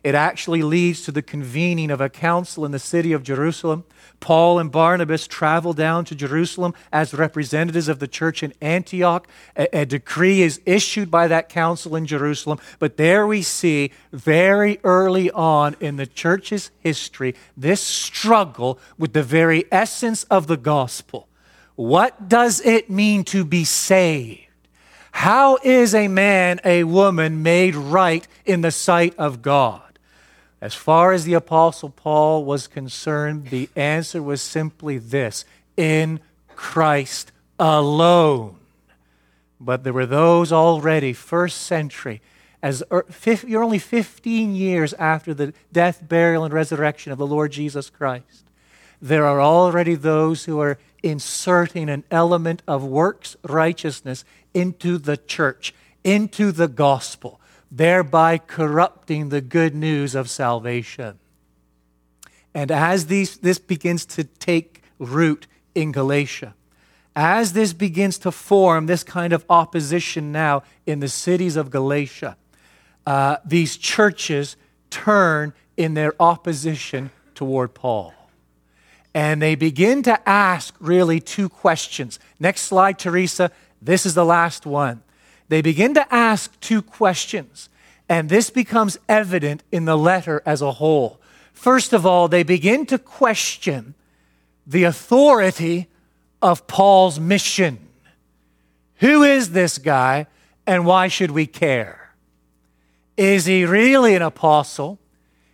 It 0.04 0.16
actually 0.16 0.64
leads 0.64 1.04
to 1.04 1.12
the 1.12 1.22
convening 1.22 1.92
of 1.92 2.02
a 2.02 2.10
council 2.10 2.66
in 2.66 2.72
the 2.72 2.80
city 2.80 3.14
of 3.14 3.22
Jerusalem. 3.22 3.84
Paul 4.20 4.58
and 4.58 4.72
Barnabas 4.72 5.28
travel 5.28 5.74
down 5.74 6.06
to 6.06 6.16
Jerusalem 6.16 6.74
as 6.92 7.14
representatives 7.14 7.88
of 7.88 8.00
the 8.00 8.08
church 8.08 8.42
in 8.42 8.54
Antioch. 8.62 9.28
A, 9.56 9.82
a, 9.82 9.86
decree 9.86 10.42
is 10.42 10.60
issued 10.66 11.12
by 11.12 11.28
that 11.28 11.50
council 11.50 11.96
in 11.96 12.08
Jerusalem. 12.08 12.60
But 12.80 12.98
there 12.98 13.28
we 13.28 13.44
see 13.44 13.92
very 14.12 14.80
early 14.84 15.30
on 15.32 15.76
in 15.80 15.98
the 15.98 16.08
church's 16.08 16.72
history 16.80 17.36
this 17.56 17.82
struggle 17.82 18.80
with 18.98 19.14
the 19.14 19.24
very 19.24 19.66
essence 19.72 20.24
of 20.26 20.48
the 20.48 20.58
gospel. 20.58 21.28
What 21.76 22.28
does 22.28 22.60
it 22.62 22.90
mean 22.90 23.24
to 23.26 23.46
be 23.46 23.66
saved? 23.66 24.48
How 25.12 25.58
is 25.58 25.94
a 25.94 26.08
man, 26.08 26.60
a 26.64 26.86
woman 26.86 27.44
made 27.44 27.76
right 27.76 28.28
in 28.46 28.62
the 28.62 28.72
sight 28.72 29.14
of 29.18 29.42
God? 29.42 29.91
As 30.62 30.76
far 30.76 31.12
as 31.12 31.26
the 31.26 31.34
Apostle 31.34 31.90
Paul 31.90 32.46
was 32.46 32.68
concerned, 32.68 33.48
the 33.48 33.68
answer 33.76 34.22
was 34.22 34.44
simply 34.44 35.00
this 35.00 35.44
in 35.76 36.20
Christ 36.56 37.32
alone. 37.60 38.58
But 39.60 39.84
there 39.84 39.94
were 39.94 40.06
those 40.06 40.52
already, 40.52 41.14
first 41.14 41.62
century, 41.62 42.22
as 42.62 42.84
er, 42.92 43.08
you're 43.48 43.64
only 43.64 43.80
15 43.80 44.56
years 44.56 44.94
after 44.94 45.34
the 45.34 45.54
death, 45.72 46.08
burial, 46.08 46.44
and 46.44 46.54
resurrection 46.54 47.12
of 47.12 47.18
the 47.18 47.26
Lord 47.26 47.52
Jesus 47.52 47.90
Christ. 47.90 48.46
There 49.02 49.26
are 49.26 49.42
already 49.42 49.96
those 49.96 50.46
who 50.46 50.60
are 50.60 50.78
inserting 51.02 51.90
an 51.90 52.04
element 52.12 52.62
of 52.68 52.84
works 52.84 53.36
righteousness 53.44 54.24
into 54.54 55.00
the 55.00 55.18
church, 55.18 55.74
into 56.04 56.52
the 56.52 56.68
gospel 56.68 57.41
thereby 57.72 58.38
corrupting 58.38 59.30
the 59.30 59.42
good 59.42 59.74
news 59.74 60.14
of 60.14 60.30
salvation. 60.30 61.18
And 62.54 62.70
as 62.70 63.06
these, 63.06 63.38
this 63.38 63.60
begins 63.60 64.06
to 64.08 64.26
take 64.26 64.84
root 65.00 65.48
in 65.74 65.94
Galatia, 65.94 66.54
as 67.16 67.54
this 67.54 67.74
begins 67.74 68.18
to 68.20 68.32
form 68.32 68.86
this 68.86 69.04
kind 69.04 69.34
of 69.34 69.46
opposition 69.50 70.32
now 70.32 70.64
in 70.86 71.00
the 71.00 71.08
cities 71.08 71.56
of 71.56 71.70
Galatia, 71.70 72.38
uh, 73.06 73.38
these 73.46 73.78
churches 73.78 74.58
turn 74.90 75.54
in 75.78 75.94
their 75.94 76.14
opposition 76.22 77.10
toward 77.36 77.74
Paul. 77.74 78.14
And 79.14 79.42
they 79.42 79.56
begin 79.56 80.04
to 80.04 80.30
ask 80.30 80.74
really 80.80 81.20
two 81.20 81.50
questions. 81.50 82.20
Next 82.40 82.62
slide, 82.62 82.98
Teresa. 82.98 83.52
This 83.82 84.06
is 84.06 84.14
the 84.14 84.24
last 84.26 84.66
one. 84.66 85.04
They 85.52 85.62
begin 85.62 85.94
to 85.96 86.14
ask 86.14 86.58
two 86.62 86.82
questions, 86.82 87.68
and 88.08 88.30
this 88.30 88.50
becomes 88.50 88.98
evident 89.10 89.64
in 89.70 89.84
the 89.84 89.98
letter 89.98 90.42
as 90.46 90.62
a 90.62 90.72
whole. 90.72 91.20
First 91.52 91.92
of 91.92 92.06
all, 92.06 92.30
they 92.30 92.44
begin 92.44 92.86
to 92.86 92.98
question 92.98 93.94
the 94.66 94.86
authority 94.86 95.88
of 96.42 96.68
Paul's 96.68 97.20
mission. 97.20 97.80
Who 99.00 99.24
is 99.24 99.52
this 99.52 99.78
guy, 99.78 100.28
and 100.66 100.86
why 100.86 101.10
should 101.10 101.32
we 101.32 101.48
care? 101.48 102.14
Is 103.18 103.44
he 103.44 103.66
really 103.66 104.16
an 104.16 104.22
apostle? 104.22 105.00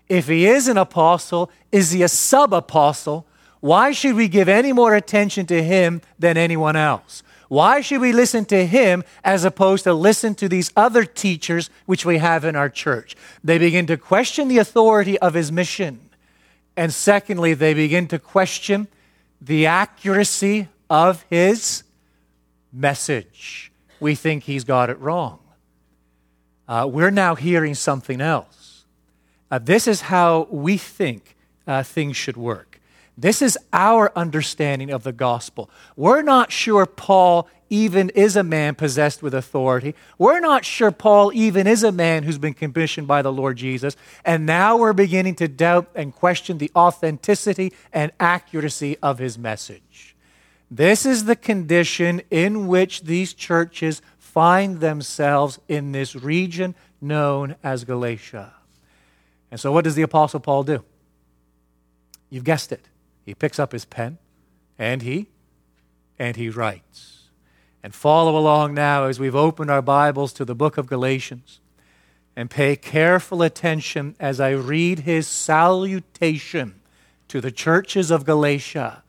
If 0.08 0.28
he 0.28 0.46
is 0.46 0.68
an 0.68 0.78
apostle, 0.78 1.50
is 1.72 1.90
he 1.90 2.04
a 2.04 2.08
sub 2.08 2.54
apostle? 2.54 3.26
Why 3.62 3.94
should 3.94 4.14
we 4.14 4.28
give 4.28 4.48
any 4.48 4.74
more 4.74 4.94
attention 4.94 5.48
to 5.48 5.64
him 5.64 6.02
than 6.20 6.38
anyone 6.38 6.76
else? 6.76 7.24
Why 7.48 7.82
should 7.82 8.02
we 8.02 8.12
listen 8.12 8.46
to 8.46 8.66
him 8.66 9.04
as 9.24 9.46
opposed 9.46 9.86
to 9.86 9.94
listen 9.94 10.36
to 10.36 10.50
these 10.50 10.72
other 10.76 11.06
teachers 11.06 11.70
which 11.86 12.06
we 12.06 12.18
have 12.18 12.44
in 12.44 12.56
our 12.56 12.70
church? 12.70 13.16
They 13.44 13.58
begin 13.58 13.88
to 13.88 13.98
question 13.98 14.48
the 14.48 14.58
authority 14.58 15.18
of 15.20 15.34
his 15.34 15.52
mission. 15.52 16.10
And 16.76 16.94
secondly, 16.94 17.54
they 17.54 17.74
begin 17.74 18.08
to 18.10 18.20
question 18.20 18.88
the 19.42 19.66
accuracy 19.66 20.68
of 20.90 21.26
his 21.30 21.84
message. 22.74 23.72
We 24.00 24.14
think 24.16 24.44
he's 24.44 24.64
got 24.64 24.90
it 24.90 25.00
wrong. 25.00 25.40
Uh, 26.68 26.88
we're 26.92 27.12
now 27.12 27.36
hearing 27.36 27.76
something 27.76 28.20
else. 28.20 28.84
Uh, 29.50 29.60
this 29.60 29.88
is 29.88 30.02
how 30.02 30.48
we 30.52 30.78
think 30.78 31.36
uh, 31.66 31.82
things 31.82 32.18
should 32.18 32.36
work. 32.36 32.67
This 33.18 33.42
is 33.42 33.58
our 33.74 34.12
understanding 34.16 34.92
of 34.92 35.04
the 35.04 35.12
gospel. 35.12 35.72
We're 35.96 36.22
not 36.22 36.52
sure 36.52 36.86
Paul 36.86 37.48
even 37.70 38.10
is 38.12 38.36
a 38.36 38.44
man 38.44 38.76
possessed 38.76 39.24
with 39.24 39.34
authority. 39.34 39.96
We're 40.20 40.40
not 40.40 40.64
sure 40.64 40.92
Paul 40.92 41.32
even 41.34 41.66
is 41.66 41.84
a 41.84 41.92
man 41.92 42.24
who's 42.24 42.38
been 42.38 42.54
commissioned 42.54 43.08
by 43.08 43.24
the 43.24 43.32
Lord 43.32 43.58
Jesus. 43.58 43.96
And 44.24 44.46
now 44.46 44.78
we're 44.78 44.94
beginning 44.94 45.36
to 45.36 45.48
doubt 45.48 45.90
and 45.96 46.14
question 46.14 46.60
the 46.60 46.72
authenticity 46.76 47.74
and 47.92 48.12
accuracy 48.20 48.98
of 49.02 49.18
his 49.18 49.38
message. 49.38 50.16
This 50.70 51.06
is 51.06 51.26
the 51.26 51.36
condition 51.36 52.22
in 52.30 52.68
which 52.68 53.04
these 53.04 53.34
churches 53.34 54.02
find 54.18 54.80
themselves 54.80 55.60
in 55.68 55.92
this 55.92 56.16
region 56.16 56.76
known 57.02 57.56
as 57.64 57.84
Galatia. 57.84 58.54
And 59.50 59.60
so, 59.60 59.72
what 59.72 59.86
does 59.86 59.96
the 59.96 60.02
Apostle 60.02 60.40
Paul 60.40 60.64
do? 60.64 60.84
You've 62.30 62.44
guessed 62.44 62.72
it. 62.72 62.88
He 63.28 63.36
picks 63.36 63.60
up 63.60 63.74
his 63.74 63.84
pen 63.84 64.20
and 64.80 65.02
he 65.02 65.28
and 66.18 66.38
he 66.38 66.50
writes. 66.50 67.24
And 67.84 67.94
follow 67.94 68.38
along 68.38 68.74
now 68.74 69.04
as 69.04 69.20
we've 69.20 69.36
opened 69.36 69.70
our 69.70 69.82
Bibles 69.82 70.32
to 70.34 70.46
the 70.46 70.56
book 70.56 70.78
of 70.78 70.88
Galatians 70.88 71.60
and 72.38 72.50
pay 72.50 72.78
careful 72.78 73.42
attention 73.42 74.16
as 74.18 74.40
I 74.40 74.52
read 74.52 75.00
his 75.00 75.28
salutation 75.28 76.80
to 77.28 77.42
the 77.42 77.52
churches 77.52 78.12
of 78.12 78.24
Galatia. 78.24 79.04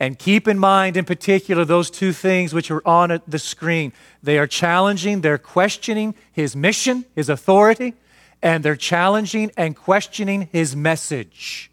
And 0.00 0.18
keep 0.18 0.48
in 0.48 0.58
mind, 0.58 0.96
in 0.96 1.04
particular, 1.04 1.66
those 1.66 1.90
two 1.90 2.14
things 2.14 2.54
which 2.54 2.70
are 2.70 2.86
on 2.88 3.20
the 3.28 3.38
screen. 3.38 3.92
They 4.22 4.38
are 4.38 4.46
challenging, 4.46 5.20
they're 5.20 5.36
questioning 5.36 6.14
his 6.32 6.56
mission, 6.56 7.04
his 7.14 7.28
authority, 7.28 7.92
and 8.40 8.64
they're 8.64 8.76
challenging 8.76 9.52
and 9.58 9.76
questioning 9.76 10.48
his 10.52 10.74
message. 10.74 11.70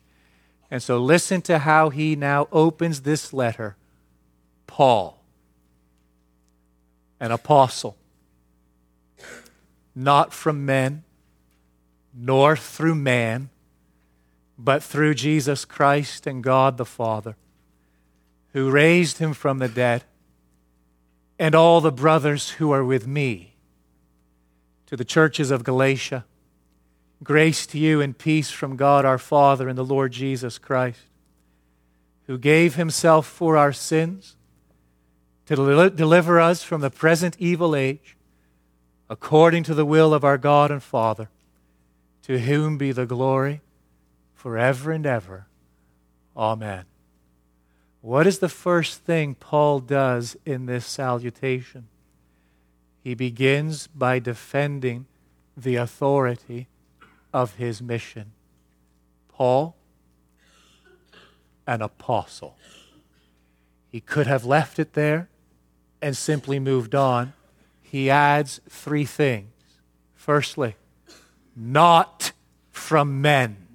And 0.72 0.82
so 0.82 0.98
listen 0.98 1.42
to 1.44 1.60
how 1.60 1.90
he 1.90 2.16
now 2.16 2.48
opens 2.52 3.02
this 3.02 3.34
letter. 3.34 3.76
Paul, 4.68 5.22
an 7.20 7.32
apostle, 7.32 7.96
not 9.96 10.34
from 10.34 10.66
men, 10.66 11.04
nor 12.14 12.56
through 12.56 12.96
man, 12.96 13.50
but 14.58 14.82
through 14.82 15.14
Jesus 15.14 15.66
Christ 15.66 16.26
and 16.26 16.44
God 16.44 16.78
the 16.78 16.86
Father, 16.86 17.36
who 18.54 18.72
raised 18.72 19.20
him 19.20 19.34
from 19.34 19.60
the 19.60 19.68
dead, 19.68 20.04
and 21.38 21.54
all 21.54 21.82
the 21.82 21.92
brothers 21.92 22.52
who 22.52 22.72
are 22.72 22.84
with 22.84 23.06
me, 23.06 23.56
to 24.88 24.96
the 24.96 25.06
churches 25.06 25.52
of 25.52 25.64
Galatia 25.64 26.26
Grace 27.24 27.66
to 27.68 27.80
you 27.80 28.02
and 28.02 28.18
peace 28.18 28.52
from 28.52 28.76
God 28.76 29.06
our 29.06 29.18
Father 29.18 29.70
and 29.70 29.78
the 29.78 29.86
Lord 29.86 30.12
Jesus 30.12 30.58
Christ, 30.58 31.00
who 32.28 32.38
gave 32.38 32.76
himself 32.76 33.26
for 33.26 33.58
our 33.58 33.74
sins 33.74 34.36
to 35.46 35.56
deliver 35.90 36.40
us 36.40 36.64
from 36.64 36.82
the 36.82 36.90
present 36.90 37.36
evil 37.40 37.76
age, 37.76 38.18
according 39.10 39.64
to 39.64 39.74
the 39.74 39.86
will 39.86 40.14
of 40.14 40.24
our 40.24 40.38
God 40.38 40.72
and 40.72 40.82
Father, 40.82 41.30
to 42.24 42.40
whom 42.40 42.78
be 42.78 42.92
the 42.92 43.06
glory 43.06 43.62
forever 44.34 44.92
and 44.92 45.06
ever. 45.06 45.46
Amen. 46.36 46.86
What 48.02 48.28
is 48.28 48.40
the 48.40 48.50
first 48.50 49.02
thing 49.02 49.36
Paul 49.36 49.80
does 49.80 50.36
in 50.46 50.66
this 50.66 50.86
salutation? 50.86 51.88
He 53.04 53.14
begins 53.14 53.88
by 53.88 54.20
defending 54.20 55.06
the 55.56 55.76
authority 55.76 56.68
of 57.36 57.56
his 57.56 57.82
mission. 57.82 58.32
Paul, 59.28 59.76
an 61.68 61.82
apostle. 61.82 62.56
He 63.92 64.00
could 64.00 64.26
have 64.26 64.46
left 64.46 64.80
it 64.80 64.94
there 64.94 65.28
and 66.02 66.16
simply 66.16 66.60
moved 66.60 66.96
on. 66.96 67.34
He 67.82 68.10
adds 68.10 68.62
three 68.70 69.04
things. 69.04 69.52
Firstly, 70.16 70.78
not 71.58 72.32
from 72.72 73.22
men, 73.22 73.68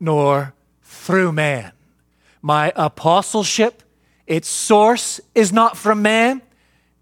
nor 0.00 0.52
through 0.82 1.30
man. 1.30 1.70
My 2.42 2.72
apostleship, 2.74 3.84
its 4.26 4.48
source 4.48 5.20
is 5.32 5.52
not 5.52 5.76
from 5.76 6.02
man, 6.02 6.42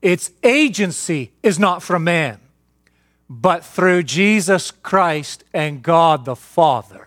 its 0.03 0.33
agency 0.43 1.33
is 1.43 1.59
not 1.59 1.83
from 1.83 2.05
man 2.05 2.40
but 3.33 3.65
through 3.65 4.03
Jesus 4.03 4.73
Christ 4.73 5.45
and 5.55 5.85
God 5.85 6.25
the 6.25 6.35
Father. 6.35 7.07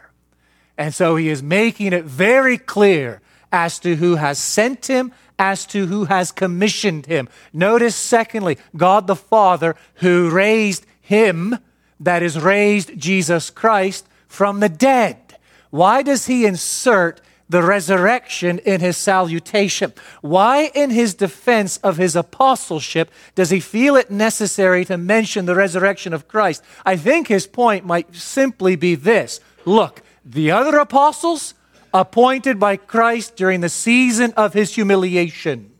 And 0.77 0.93
so 0.93 1.17
he 1.17 1.27
is 1.27 1.43
making 1.43 1.91
it 1.91 2.05
very 2.05 2.57
clear 2.57 3.21
as 3.51 3.77
to 3.79 3.97
who 3.97 4.15
has 4.15 4.39
sent 4.39 4.87
him, 4.87 5.11
as 5.37 5.65
to 5.67 5.85
who 5.87 6.05
has 6.05 6.31
commissioned 6.31 7.07
him. 7.07 7.27
Notice, 7.51 7.97
secondly, 7.97 8.57
God 8.75 9.05
the 9.05 9.17
Father 9.17 9.75
who 9.95 10.29
raised 10.29 10.85
him, 11.01 11.59
that 11.99 12.23
is, 12.23 12.39
raised 12.39 12.97
Jesus 12.97 13.49
Christ 13.49 14.07
from 14.25 14.61
the 14.61 14.69
dead. 14.69 15.37
Why 15.71 16.03
does 16.03 16.27
he 16.27 16.45
insert 16.45 17.19
the 17.53 17.61
resurrection 17.61 18.57
in 18.65 18.81
his 18.81 18.97
salutation. 18.97 19.93
Why, 20.21 20.71
in 20.73 20.89
his 20.89 21.13
defense 21.13 21.77
of 21.77 21.97
his 21.97 22.15
apostleship, 22.15 23.11
does 23.35 23.51
he 23.51 23.59
feel 23.59 23.95
it 23.95 24.09
necessary 24.09 24.83
to 24.85 24.97
mention 24.97 25.45
the 25.45 25.53
resurrection 25.53 26.13
of 26.13 26.27
Christ? 26.27 26.63
I 26.83 26.97
think 26.97 27.27
his 27.27 27.45
point 27.45 27.85
might 27.85 28.15
simply 28.15 28.75
be 28.75 28.95
this 28.95 29.39
look, 29.65 30.01
the 30.25 30.49
other 30.49 30.79
apostles 30.79 31.53
appointed 31.93 32.59
by 32.59 32.75
Christ 32.75 33.35
during 33.35 33.61
the 33.61 33.69
season 33.69 34.33
of 34.35 34.53
his 34.53 34.73
humiliation. 34.73 35.73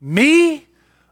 Me, 0.00 0.66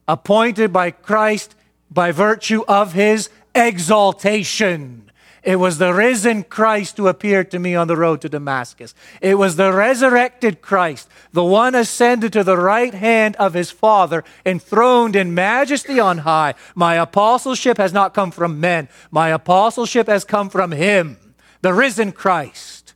appointed 0.08 0.72
by 0.72 0.90
Christ 0.90 1.54
by 1.90 2.10
virtue 2.10 2.64
of 2.66 2.94
his 2.94 3.28
exaltation. 3.54 5.07
It 5.48 5.58
was 5.58 5.78
the 5.78 5.94
risen 5.94 6.42
Christ 6.42 6.98
who 6.98 7.08
appeared 7.08 7.50
to 7.52 7.58
me 7.58 7.74
on 7.74 7.88
the 7.88 7.96
road 7.96 8.20
to 8.20 8.28
Damascus. 8.28 8.94
It 9.22 9.38
was 9.38 9.56
the 9.56 9.72
resurrected 9.72 10.60
Christ, 10.60 11.08
the 11.32 11.42
one 11.42 11.74
ascended 11.74 12.34
to 12.34 12.44
the 12.44 12.58
right 12.58 12.92
hand 12.92 13.34
of 13.36 13.54
his 13.54 13.70
Father, 13.70 14.24
enthroned 14.44 15.16
in 15.16 15.32
majesty 15.32 15.98
on 15.98 16.18
high. 16.18 16.54
My 16.74 16.96
apostleship 16.96 17.78
has 17.78 17.94
not 17.94 18.12
come 18.12 18.30
from 18.30 18.60
men, 18.60 18.90
my 19.10 19.30
apostleship 19.30 20.06
has 20.06 20.22
come 20.22 20.50
from 20.50 20.70
him, 20.70 21.16
the 21.62 21.72
risen 21.72 22.12
Christ. 22.12 22.92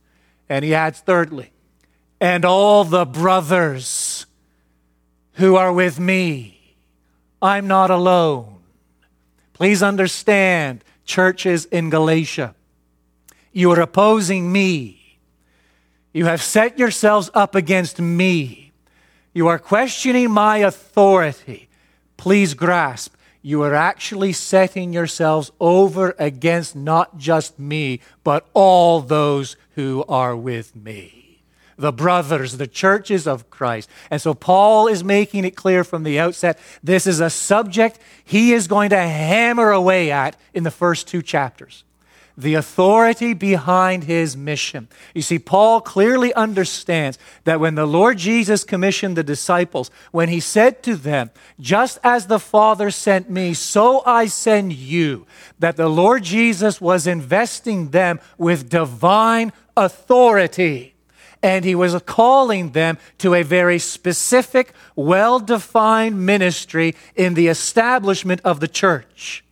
And 0.47 0.63
he 0.63 0.75
adds, 0.75 0.99
thirdly, 0.99 1.53
and 2.21 2.45
all 2.45 2.83
the 2.83 3.05
brothers 3.05 4.27
who 5.37 5.55
are 5.55 5.73
with 5.73 5.99
me. 5.99 6.75
I'm 7.41 7.65
not 7.65 7.89
alone. 7.89 8.59
Please 9.53 9.81
understand 9.81 10.83
churches 11.05 11.65
in 11.65 11.89
Galatia. 11.89 12.55
You 13.51 13.71
are 13.71 13.79
opposing 13.79 14.51
me. 14.51 15.19
You 16.13 16.25
have 16.25 16.41
set 16.41 16.77
yourselves 16.77 17.29
up 17.33 17.55
against 17.55 17.99
me. 17.99 18.71
You 19.33 19.47
are 19.47 19.59
questioning 19.59 20.31
my 20.31 20.57
authority. 20.57 21.69
Please 22.17 22.53
grasp, 22.53 23.15
you 23.41 23.61
are 23.63 23.73
actually 23.73 24.31
setting 24.31 24.93
yourselves 24.93 25.51
over 25.59 26.15
against 26.17 26.75
not 26.75 27.17
just 27.17 27.59
me, 27.59 27.99
but 28.23 28.47
all 28.53 29.01
those 29.01 29.57
who 29.75 30.05
are 30.07 30.35
with 30.35 30.75
me 30.75 31.22
the 31.77 31.91
brothers, 31.91 32.57
the 32.57 32.67
churches 32.67 33.27
of 33.27 33.49
Christ. 33.49 33.89
And 34.09 34.21
so 34.21 34.33
Paul 34.33 34.87
is 34.87 35.03
making 35.03 35.45
it 35.45 35.55
clear 35.55 35.83
from 35.83 36.03
the 36.03 36.19
outset 36.19 36.59
this 36.83 37.07
is 37.07 37.19
a 37.19 37.29
subject 37.29 37.99
he 38.23 38.53
is 38.53 38.67
going 38.67 38.89
to 38.91 38.99
hammer 38.99 39.71
away 39.71 40.11
at 40.11 40.35
in 40.53 40.63
the 40.63 40.71
first 40.71 41.07
two 41.07 41.21
chapters. 41.21 41.83
The 42.35 42.55
authority 42.55 43.35
behind 43.35 44.05
his 44.05 44.35
mission. 44.35 44.87
You 45.13 45.21
see, 45.21 45.37
Paul 45.37 45.81
clearly 45.81 46.33
understands 46.33 47.19
that 47.43 47.59
when 47.59 47.75
the 47.75 47.85
Lord 47.85 48.17
Jesus 48.17 48.63
commissioned 48.63 49.15
the 49.15 49.23
disciples, 49.23 49.91
when 50.11 50.29
he 50.29 50.39
said 50.39 50.81
to 50.83 50.95
them, 50.95 51.29
Just 51.59 51.99
as 52.03 52.25
the 52.25 52.39
Father 52.39 52.89
sent 52.89 53.29
me, 53.29 53.53
so 53.53 54.01
I 54.03 54.25
send 54.25 54.73
you, 54.73 55.27
that 55.59 55.77
the 55.77 55.89
Lord 55.89 56.23
Jesus 56.23 56.81
was 56.81 57.05
investing 57.05 57.91
them 57.91 58.19
with 58.39 58.67
divine 58.67 59.53
authority 59.77 60.92
and 61.43 61.65
he 61.65 61.75
was 61.75 62.01
calling 62.05 62.71
them 62.71 62.97
to 63.19 63.35
a 63.35 63.43
very 63.43 63.77
specific, 63.77 64.73
well 64.95 65.39
defined 65.39 66.25
ministry 66.25 66.95
in 67.15 67.33
the 67.33 67.49
establishment 67.49 68.39
of 68.45 68.61
the 68.61 68.67
church. 68.67 69.43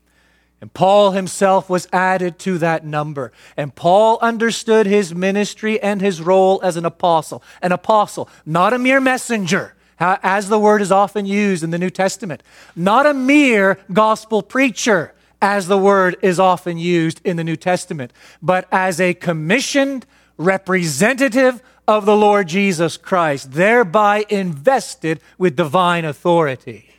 And 0.62 0.74
Paul 0.74 1.12
himself 1.12 1.70
was 1.70 1.88
added 1.92 2.40
to 2.40 2.58
that 2.60 2.86
number. 2.86 3.32
And 3.58 3.76
Paul 3.76 4.20
understood 4.22 4.86
his 4.86 5.14
ministry 5.14 5.82
and 5.82 6.00
his 6.00 6.22
role 6.22 6.62
as 6.64 6.78
an 6.78 6.86
apostle. 6.86 7.44
An 7.62 7.72
apostle, 7.72 8.30
not 8.46 8.72
a 8.72 8.80
mere 8.80 9.02
messenger, 9.02 9.74
as 10.00 10.50
the 10.50 10.60
word 10.60 10.82
is 10.82 10.92
often 10.92 11.26
used 11.26 11.64
in 11.64 11.72
the 11.72 11.78
New 11.80 11.90
Testament, 11.90 12.42
not 12.76 13.06
a 13.06 13.14
mere 13.14 13.80
gospel 13.92 14.42
preacher, 14.42 15.14
as 15.42 15.68
the 15.68 15.78
word 15.78 16.16
is 16.22 16.40
often 16.40 16.78
used 16.78 17.20
in 17.24 17.36
the 17.36 17.44
New 17.44 17.56
Testament, 17.56 18.14
but 18.42 18.68
as 18.72 19.02
a 19.02 19.16
commissioned 19.16 20.06
representative 20.38 21.62
of 21.92 22.06
the 22.06 22.16
Lord 22.16 22.48
Jesus 22.48 22.96
Christ, 22.98 23.52
thereby 23.52 24.26
invested 24.30 25.20
with 25.38 25.56
divine 25.56 26.06
authority 26.06 26.90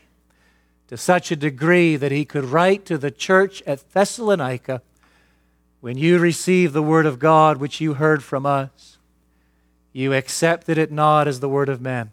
to 0.89 0.97
such 0.97 1.31
a 1.31 1.37
degree 1.37 1.97
that 1.97 2.13
he 2.13 2.25
could 2.25 2.45
write 2.45 2.85
to 2.85 2.99
the 2.99 3.11
church 3.11 3.63
at 3.67 3.91
Thessalonica 3.93 4.83
when 5.81 5.97
you 5.97 6.19
received 6.19 6.75
the 6.75 6.83
word 6.83 7.07
of 7.07 7.19
God 7.19 7.57
which 7.57 7.81
you 7.81 7.95
heard 7.95 8.23
from 8.23 8.47
us, 8.47 8.99
you 9.93 10.13
accepted 10.13 10.79
it 10.79 10.93
not 10.93 11.27
as 11.27 11.41
the 11.41 11.49
word 11.49 11.69
of 11.69 11.81
men, 11.81 12.11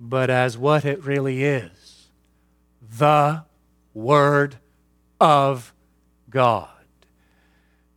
but 0.00 0.30
as 0.30 0.56
what 0.56 0.84
it 0.84 1.04
really 1.04 1.44
is 1.44 2.08
the 2.98 3.42
word 3.94 4.56
of 5.20 5.72
God. 6.30 6.68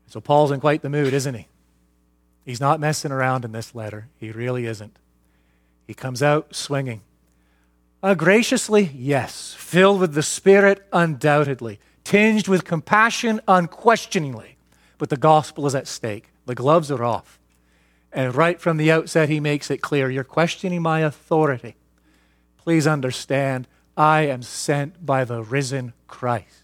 So 0.08 0.20
Paul's 0.20 0.52
in 0.52 0.60
quite 0.60 0.82
the 0.82 0.90
mood, 0.90 1.14
isn't 1.14 1.36
he? 1.36 1.48
He's 2.46 2.62
not 2.62 2.80
messing 2.80 3.12
around 3.12 3.44
in 3.44 3.52
this 3.52 3.74
letter. 3.74 4.08
He 4.18 4.32
really 4.32 4.66
isn't. 4.68 4.98
He 5.88 5.94
comes 5.94 6.22
out 6.22 6.56
swinging. 6.56 7.02
Uh, 8.04 8.14
graciously, 8.14 8.92
yes. 8.94 9.56
Filled 9.58 10.00
with 10.00 10.14
the 10.14 10.24
Spirit, 10.24 10.86
undoubtedly. 10.94 11.80
Tinged 12.04 12.48
with 12.48 12.64
compassion, 12.64 13.42
unquestioningly. 13.48 14.58
But 15.00 15.10
the 15.10 15.18
gospel 15.18 15.66
is 15.66 15.74
at 15.74 15.88
stake. 15.88 16.30
The 16.46 16.56
gloves 16.56 16.92
are 16.92 17.04
off. 17.04 17.40
And 18.14 18.36
right 18.36 18.62
from 18.62 18.78
the 18.78 18.92
outset, 18.92 19.28
he 19.28 19.40
makes 19.40 19.72
it 19.72 19.82
clear 19.82 20.10
you're 20.10 20.24
questioning 20.24 20.84
my 20.84 21.00
authority. 21.00 21.76
Please 22.58 22.88
understand, 22.88 23.68
I 23.98 24.22
am 24.22 24.44
sent 24.44 25.06
by 25.06 25.26
the 25.26 25.44
risen 25.44 25.94
Christ. 26.08 26.64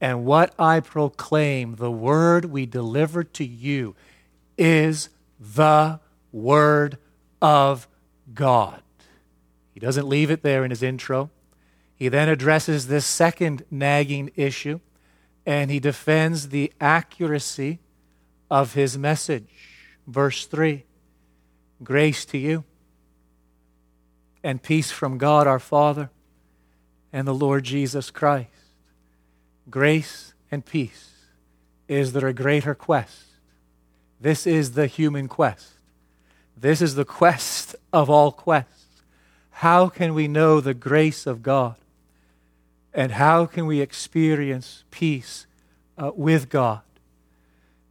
And 0.00 0.24
what 0.24 0.54
I 0.58 0.80
proclaim, 0.80 1.76
the 1.76 1.90
word 1.90 2.46
we 2.46 2.66
deliver 2.66 3.22
to 3.24 3.44
you, 3.44 3.94
is 4.56 5.08
the 5.38 6.00
Word 6.30 6.98
of 7.40 7.88
God. 8.32 8.82
He 9.72 9.80
doesn't 9.80 10.08
leave 10.08 10.30
it 10.30 10.42
there 10.42 10.64
in 10.64 10.70
his 10.70 10.82
intro. 10.82 11.30
He 11.96 12.08
then 12.08 12.28
addresses 12.28 12.86
this 12.86 13.06
second 13.06 13.64
nagging 13.70 14.30
issue 14.36 14.80
and 15.44 15.70
he 15.70 15.80
defends 15.80 16.48
the 16.48 16.72
accuracy 16.80 17.80
of 18.50 18.74
his 18.74 18.96
message. 18.96 19.48
Verse 20.06 20.46
3 20.46 20.84
Grace 21.82 22.24
to 22.26 22.38
you 22.38 22.64
and 24.44 24.62
peace 24.62 24.90
from 24.90 25.18
God 25.18 25.46
our 25.46 25.58
Father 25.58 26.10
and 27.12 27.26
the 27.26 27.34
Lord 27.34 27.64
Jesus 27.64 28.10
Christ. 28.10 28.48
Grace 29.68 30.34
and 30.50 30.64
peace. 30.64 31.10
Is 31.88 32.12
there 32.12 32.28
a 32.28 32.32
greater 32.32 32.74
quest? 32.74 33.31
This 34.22 34.46
is 34.46 34.72
the 34.72 34.86
human 34.86 35.26
quest. 35.26 35.72
This 36.56 36.80
is 36.80 36.94
the 36.94 37.04
quest 37.04 37.74
of 37.92 38.08
all 38.08 38.30
quests. 38.30 39.02
How 39.50 39.88
can 39.88 40.14
we 40.14 40.28
know 40.28 40.60
the 40.60 40.74
grace 40.74 41.26
of 41.26 41.42
God? 41.42 41.74
And 42.94 43.12
how 43.12 43.46
can 43.46 43.66
we 43.66 43.80
experience 43.80 44.84
peace 44.92 45.48
uh, 45.98 46.12
with 46.14 46.50
God? 46.50 46.82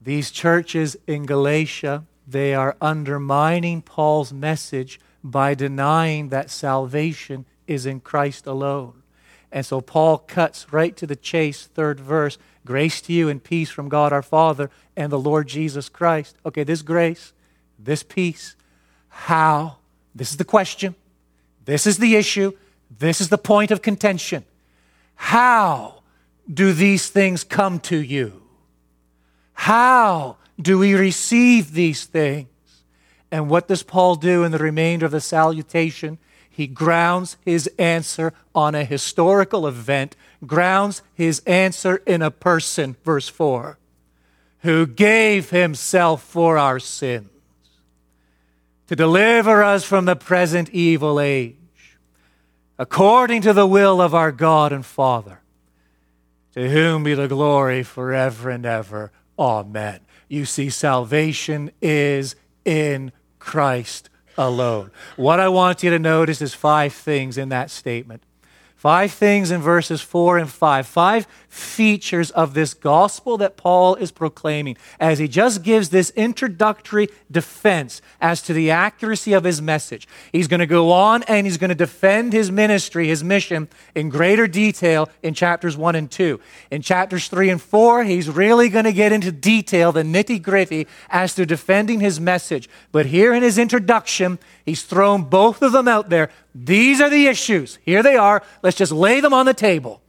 These 0.01 0.31
churches 0.31 0.95
in 1.05 1.25
Galatia, 1.25 2.05
they 2.25 2.55
are 2.55 2.77
undermining 2.79 3.81
Paul's 3.81 4.31
message 4.31 5.01
by 5.21 5.53
denying 5.53 6.29
that 6.29 6.49
salvation 6.49 7.43
is 7.67 7.85
in 7.85 7.99
Christ 7.99 8.47
alone. 8.47 9.03
And 9.51 9.65
so 9.65 9.81
Paul 9.81 10.19
cuts 10.19 10.71
right 10.71 10.95
to 10.95 11.05
the 11.05 11.17
chase, 11.17 11.65
third 11.65 11.99
verse 11.99 12.37
grace 12.65 13.01
to 13.01 13.13
you 13.13 13.29
and 13.29 13.43
peace 13.43 13.69
from 13.69 13.89
God 13.89 14.13
our 14.13 14.21
Father 14.21 14.69
and 14.95 15.11
the 15.11 15.19
Lord 15.19 15.47
Jesus 15.47 15.89
Christ. 15.89 16.35
Okay, 16.45 16.63
this 16.63 16.81
grace, 16.81 17.33
this 17.79 18.03
peace, 18.03 18.55
how? 19.09 19.77
This 20.13 20.31
is 20.31 20.37
the 20.37 20.45
question. 20.45 20.95
This 21.65 21.85
is 21.87 21.97
the 21.97 22.15
issue. 22.15 22.53
This 22.99 23.21
is 23.21 23.29
the 23.29 23.37
point 23.37 23.71
of 23.71 23.81
contention. 23.81 24.43
How 25.15 26.01
do 26.51 26.73
these 26.73 27.09
things 27.09 27.43
come 27.43 27.79
to 27.81 27.97
you? 27.97 28.41
How 29.53 30.37
do 30.59 30.77
we 30.77 30.95
receive 30.95 31.73
these 31.73 32.05
things? 32.05 32.47
And 33.31 33.49
what 33.49 33.67
does 33.67 33.83
Paul 33.83 34.15
do 34.15 34.43
in 34.43 34.51
the 34.51 34.57
remainder 34.57 35.05
of 35.05 35.11
the 35.11 35.21
salutation? 35.21 36.17
He 36.53 36.67
grounds 36.67 37.37
his 37.45 37.69
answer 37.79 38.33
on 38.53 38.75
a 38.75 38.83
historical 38.83 39.65
event, 39.65 40.17
grounds 40.45 41.01
his 41.13 41.39
answer 41.47 41.97
in 42.05 42.21
a 42.21 42.29
person, 42.29 42.97
verse 43.05 43.29
4, 43.29 43.79
who 44.59 44.85
gave 44.85 45.49
himself 45.49 46.21
for 46.21 46.57
our 46.57 46.77
sins 46.77 47.29
to 48.91 48.95
deliver 48.97 49.63
us 49.63 49.85
from 49.85 50.03
the 50.03 50.17
present 50.17 50.69
evil 50.71 51.21
age, 51.21 51.55
according 52.77 53.41
to 53.41 53.53
the 53.53 53.65
will 53.65 54.01
of 54.01 54.13
our 54.13 54.33
God 54.33 54.73
and 54.73 54.85
Father, 54.85 55.39
to 56.53 56.69
whom 56.69 57.03
be 57.03 57.13
the 57.13 57.29
glory 57.29 57.83
forever 57.83 58.49
and 58.49 58.65
ever. 58.65 59.13
Amen. 59.39 60.01
You 60.27 60.43
see, 60.43 60.69
salvation 60.69 61.71
is 61.81 62.35
in 62.65 63.13
Christ 63.39 64.09
alone. 64.37 64.91
What 65.15 65.39
I 65.39 65.47
want 65.47 65.83
you 65.83 65.89
to 65.89 65.99
notice 65.99 66.41
is 66.41 66.53
five 66.53 66.93
things 66.93 67.37
in 67.37 67.49
that 67.49 67.69
statement. 67.69 68.23
Five 68.75 69.11
things 69.11 69.51
in 69.51 69.61
verses 69.61 70.01
4 70.01 70.39
and 70.39 70.49
5. 70.49 70.87
Five 70.87 71.27
features 71.51 72.31
of 72.31 72.53
this 72.53 72.73
gospel 72.73 73.37
that 73.37 73.57
Paul 73.57 73.95
is 73.95 74.09
proclaiming 74.09 74.77
as 75.01 75.19
he 75.19 75.27
just 75.27 75.63
gives 75.63 75.89
this 75.89 76.09
introductory 76.11 77.09
defense 77.29 78.01
as 78.21 78.41
to 78.43 78.53
the 78.53 78.71
accuracy 78.71 79.33
of 79.33 79.43
his 79.43 79.61
message. 79.61 80.07
He's 80.31 80.47
going 80.47 80.61
to 80.61 80.65
go 80.65 80.93
on 80.93 81.23
and 81.23 81.45
he's 81.45 81.57
going 81.57 81.69
to 81.69 81.75
defend 81.75 82.31
his 82.31 82.49
ministry, 82.49 83.07
his 83.07 83.21
mission 83.21 83.67
in 83.95 84.07
greater 84.07 84.47
detail 84.47 85.09
in 85.21 85.33
chapters 85.33 85.75
1 85.75 85.95
and 85.95 86.09
2. 86.09 86.39
In 86.71 86.81
chapters 86.81 87.27
3 87.27 87.49
and 87.49 87.61
4, 87.61 88.05
he's 88.05 88.29
really 88.29 88.69
going 88.69 88.85
to 88.85 88.93
get 88.93 89.11
into 89.11 89.31
detail, 89.31 89.91
the 89.91 90.03
nitty 90.03 90.41
gritty, 90.41 90.87
as 91.09 91.35
to 91.35 91.45
defending 91.45 91.99
his 91.99 92.17
message. 92.17 92.69
But 92.93 93.07
here 93.07 93.33
in 93.33 93.43
his 93.43 93.57
introduction, 93.57 94.39
he's 94.65 94.83
thrown 94.83 95.23
both 95.23 95.61
of 95.61 95.73
them 95.73 95.89
out 95.89 96.09
there. 96.09 96.29
These 96.55 97.01
are 97.01 97.09
the 97.09 97.27
issues. 97.27 97.77
Here 97.83 98.01
they 98.01 98.15
are. 98.15 98.41
Let's 98.63 98.77
just 98.77 98.93
lay 98.93 99.19
them 99.19 99.33
on 99.33 99.45
the 99.45 99.53
table. 99.53 100.01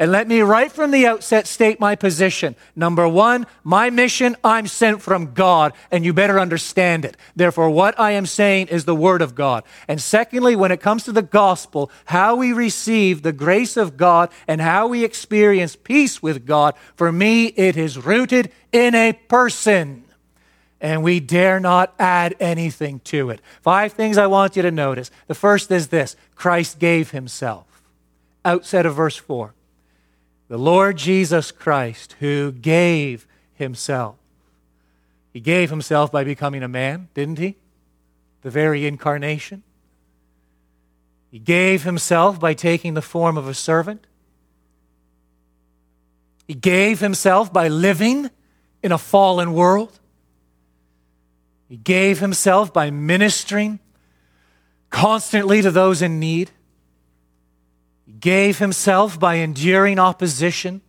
And 0.00 0.10
let 0.10 0.26
me 0.26 0.40
right 0.40 0.72
from 0.72 0.92
the 0.92 1.06
outset 1.06 1.46
state 1.46 1.78
my 1.78 1.94
position. 1.94 2.56
Number 2.74 3.06
one, 3.06 3.46
my 3.62 3.90
mission, 3.90 4.34
I'm 4.42 4.66
sent 4.66 5.02
from 5.02 5.34
God, 5.34 5.74
and 5.90 6.06
you 6.06 6.14
better 6.14 6.40
understand 6.40 7.04
it. 7.04 7.18
Therefore, 7.36 7.68
what 7.68 8.00
I 8.00 8.12
am 8.12 8.24
saying 8.24 8.68
is 8.68 8.86
the 8.86 8.94
Word 8.94 9.20
of 9.20 9.34
God. 9.34 9.62
And 9.88 10.00
secondly, 10.00 10.56
when 10.56 10.72
it 10.72 10.80
comes 10.80 11.04
to 11.04 11.12
the 11.12 11.20
gospel, 11.20 11.90
how 12.06 12.34
we 12.34 12.54
receive 12.54 13.20
the 13.20 13.34
grace 13.34 13.76
of 13.76 13.98
God 13.98 14.30
and 14.48 14.62
how 14.62 14.88
we 14.88 15.04
experience 15.04 15.76
peace 15.76 16.22
with 16.22 16.46
God, 16.46 16.76
for 16.96 17.12
me, 17.12 17.48
it 17.48 17.76
is 17.76 17.98
rooted 17.98 18.50
in 18.72 18.94
a 18.94 19.12
person. 19.12 20.04
And 20.80 21.02
we 21.02 21.20
dare 21.20 21.60
not 21.60 21.92
add 21.98 22.36
anything 22.40 23.00
to 23.00 23.28
it. 23.28 23.42
Five 23.60 23.92
things 23.92 24.16
I 24.16 24.28
want 24.28 24.56
you 24.56 24.62
to 24.62 24.70
notice. 24.70 25.10
The 25.26 25.34
first 25.34 25.70
is 25.70 25.88
this 25.88 26.16
Christ 26.36 26.78
gave 26.78 27.10
himself. 27.10 27.66
Outset 28.46 28.86
of 28.86 28.94
verse 28.94 29.16
4 29.18 29.52
the 30.50 30.58
Lord 30.58 30.96
Jesus 30.96 31.52
Christ, 31.52 32.16
who 32.18 32.50
gave 32.50 33.24
himself. 33.54 34.16
He 35.32 35.38
gave 35.38 35.70
himself 35.70 36.10
by 36.10 36.24
becoming 36.24 36.64
a 36.64 36.68
man, 36.68 37.06
didn't 37.14 37.38
he? 37.38 37.54
The 38.42 38.50
very 38.50 38.84
incarnation. 38.84 39.62
He 41.30 41.38
gave 41.38 41.84
himself 41.84 42.40
by 42.40 42.54
taking 42.54 42.94
the 42.94 43.00
form 43.00 43.38
of 43.38 43.46
a 43.46 43.54
servant. 43.54 44.08
He 46.48 46.54
gave 46.54 46.98
himself 46.98 47.52
by 47.52 47.68
living 47.68 48.28
in 48.82 48.90
a 48.90 48.98
fallen 48.98 49.52
world. 49.52 50.00
He 51.68 51.76
gave 51.76 52.18
himself 52.18 52.72
by 52.72 52.90
ministering 52.90 53.78
constantly 54.90 55.62
to 55.62 55.70
those 55.70 56.02
in 56.02 56.18
need 56.18 56.50
gave 58.20 58.58
himself 58.58 59.18
by 59.18 59.36
enduring 59.36 59.98
opposition, 59.98 60.82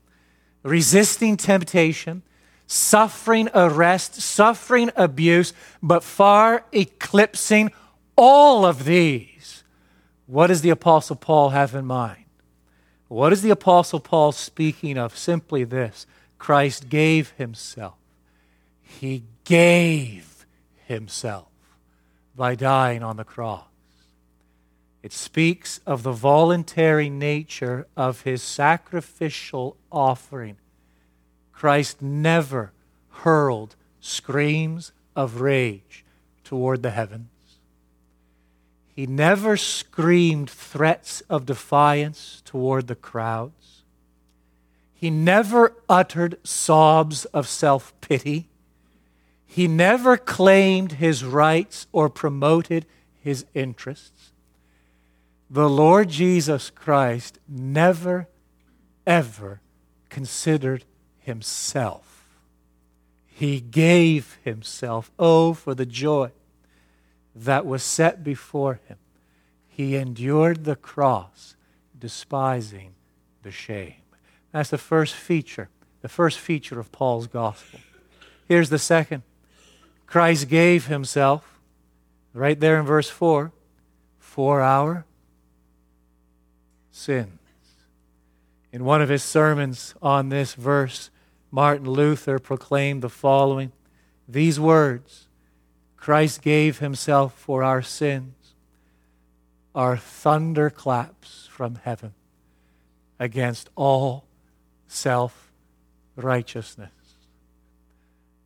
resisting 0.63 1.37
temptation, 1.37 2.23
suffering 2.67 3.49
arrest, 3.53 4.15
suffering 4.15 4.91
abuse, 4.95 5.53
but 5.81 6.03
far 6.03 6.65
eclipsing 6.71 7.71
all 8.15 8.65
of 8.65 8.85
these. 8.85 9.63
What 10.25 10.47
does 10.47 10.61
the 10.61 10.69
Apostle 10.69 11.15
Paul 11.15 11.49
have 11.49 11.75
in 11.75 11.85
mind? 11.85 12.25
What 13.07 13.33
is 13.33 13.41
the 13.41 13.49
Apostle 13.49 13.99
Paul 13.99 14.31
speaking 14.31 14.97
of? 14.97 15.17
Simply 15.17 15.63
this 15.63 16.05
Christ 16.37 16.87
gave 16.87 17.31
himself. 17.31 17.95
He 18.81 19.23
gave 19.43 20.45
himself 20.85 21.49
by 22.35 22.55
dying 22.55 23.03
on 23.03 23.17
the 23.17 23.23
cross. 23.23 23.70
It 25.03 25.13
speaks 25.13 25.79
of 25.85 26.03
the 26.03 26.11
voluntary 26.11 27.09
nature 27.09 27.87
of 27.97 28.21
his 28.21 28.43
sacrificial 28.43 29.75
offering. 29.91 30.57
Christ 31.51 32.01
never 32.01 32.71
hurled 33.09 33.75
screams 33.99 34.91
of 35.15 35.41
rage 35.41 36.05
toward 36.43 36.83
the 36.83 36.91
heavens. 36.91 37.29
He 38.95 39.07
never 39.07 39.57
screamed 39.57 40.49
threats 40.49 41.21
of 41.21 41.45
defiance 41.45 42.41
toward 42.45 42.87
the 42.87 42.95
crowds. 42.95 43.81
He 44.93 45.09
never 45.09 45.73
uttered 45.89 46.37
sobs 46.43 47.25
of 47.25 47.47
self 47.47 47.93
pity. 48.01 48.49
He 49.47 49.67
never 49.67 50.15
claimed 50.15 50.93
his 50.93 51.25
rights 51.25 51.87
or 51.91 52.07
promoted 52.07 52.85
his 53.19 53.45
interests 53.55 54.30
the 55.51 55.69
Lord 55.69 56.07
Jesus 56.07 56.69
Christ 56.69 57.37
never, 57.45 58.29
ever 59.05 59.59
considered 60.07 60.85
himself. 61.19 62.25
He 63.25 63.59
gave 63.59 64.37
himself. 64.45 65.11
Oh, 65.19 65.53
for 65.53 65.75
the 65.75 65.85
joy 65.85 66.31
that 67.35 67.65
was 67.65 67.83
set 67.83 68.23
before 68.23 68.79
him. 68.87 68.95
He 69.67 69.97
endured 69.97 70.63
the 70.63 70.77
cross, 70.77 71.57
despising 71.99 72.93
the 73.43 73.51
shame. 73.51 73.95
That's 74.53 74.69
the 74.69 74.77
first 74.77 75.15
feature, 75.15 75.67
the 76.01 76.09
first 76.09 76.39
feature 76.39 76.79
of 76.79 76.93
Paul's 76.93 77.27
gospel. 77.27 77.81
Here's 78.47 78.69
the 78.69 78.79
second 78.79 79.23
Christ 80.07 80.47
gave 80.47 80.87
himself, 80.87 81.59
right 82.33 82.59
there 82.59 82.79
in 82.79 82.85
verse 82.85 83.09
4, 83.09 83.51
for 84.17 84.61
our 84.61 85.05
sins. 86.91 87.39
In 88.71 88.85
one 88.85 89.01
of 89.01 89.09
his 89.09 89.23
sermons 89.23 89.95
on 90.01 90.29
this 90.29 90.53
verse, 90.53 91.09
Martin 91.49 91.89
Luther 91.89 92.39
proclaimed 92.39 93.01
the 93.01 93.09
following 93.09 93.71
These 94.27 94.59
words 94.59 95.27
Christ 95.97 96.41
gave 96.41 96.79
himself 96.79 97.37
for 97.37 97.63
our 97.63 97.81
sins 97.81 98.33
are 99.73 99.97
thunderclaps 99.97 101.47
from 101.51 101.75
heaven 101.75 102.13
against 103.19 103.69
all 103.75 104.25
self 104.87 105.51
righteousness. 106.15 106.91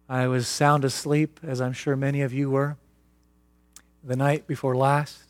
I 0.07 0.27
was 0.27 0.47
sound 0.47 0.85
asleep, 0.85 1.39
as 1.41 1.59
I'm 1.59 1.73
sure 1.73 1.95
many 1.95 2.21
of 2.21 2.31
you 2.31 2.51
were, 2.51 2.77
the 4.03 4.15
night 4.15 4.45
before 4.45 4.75
last. 4.75 5.24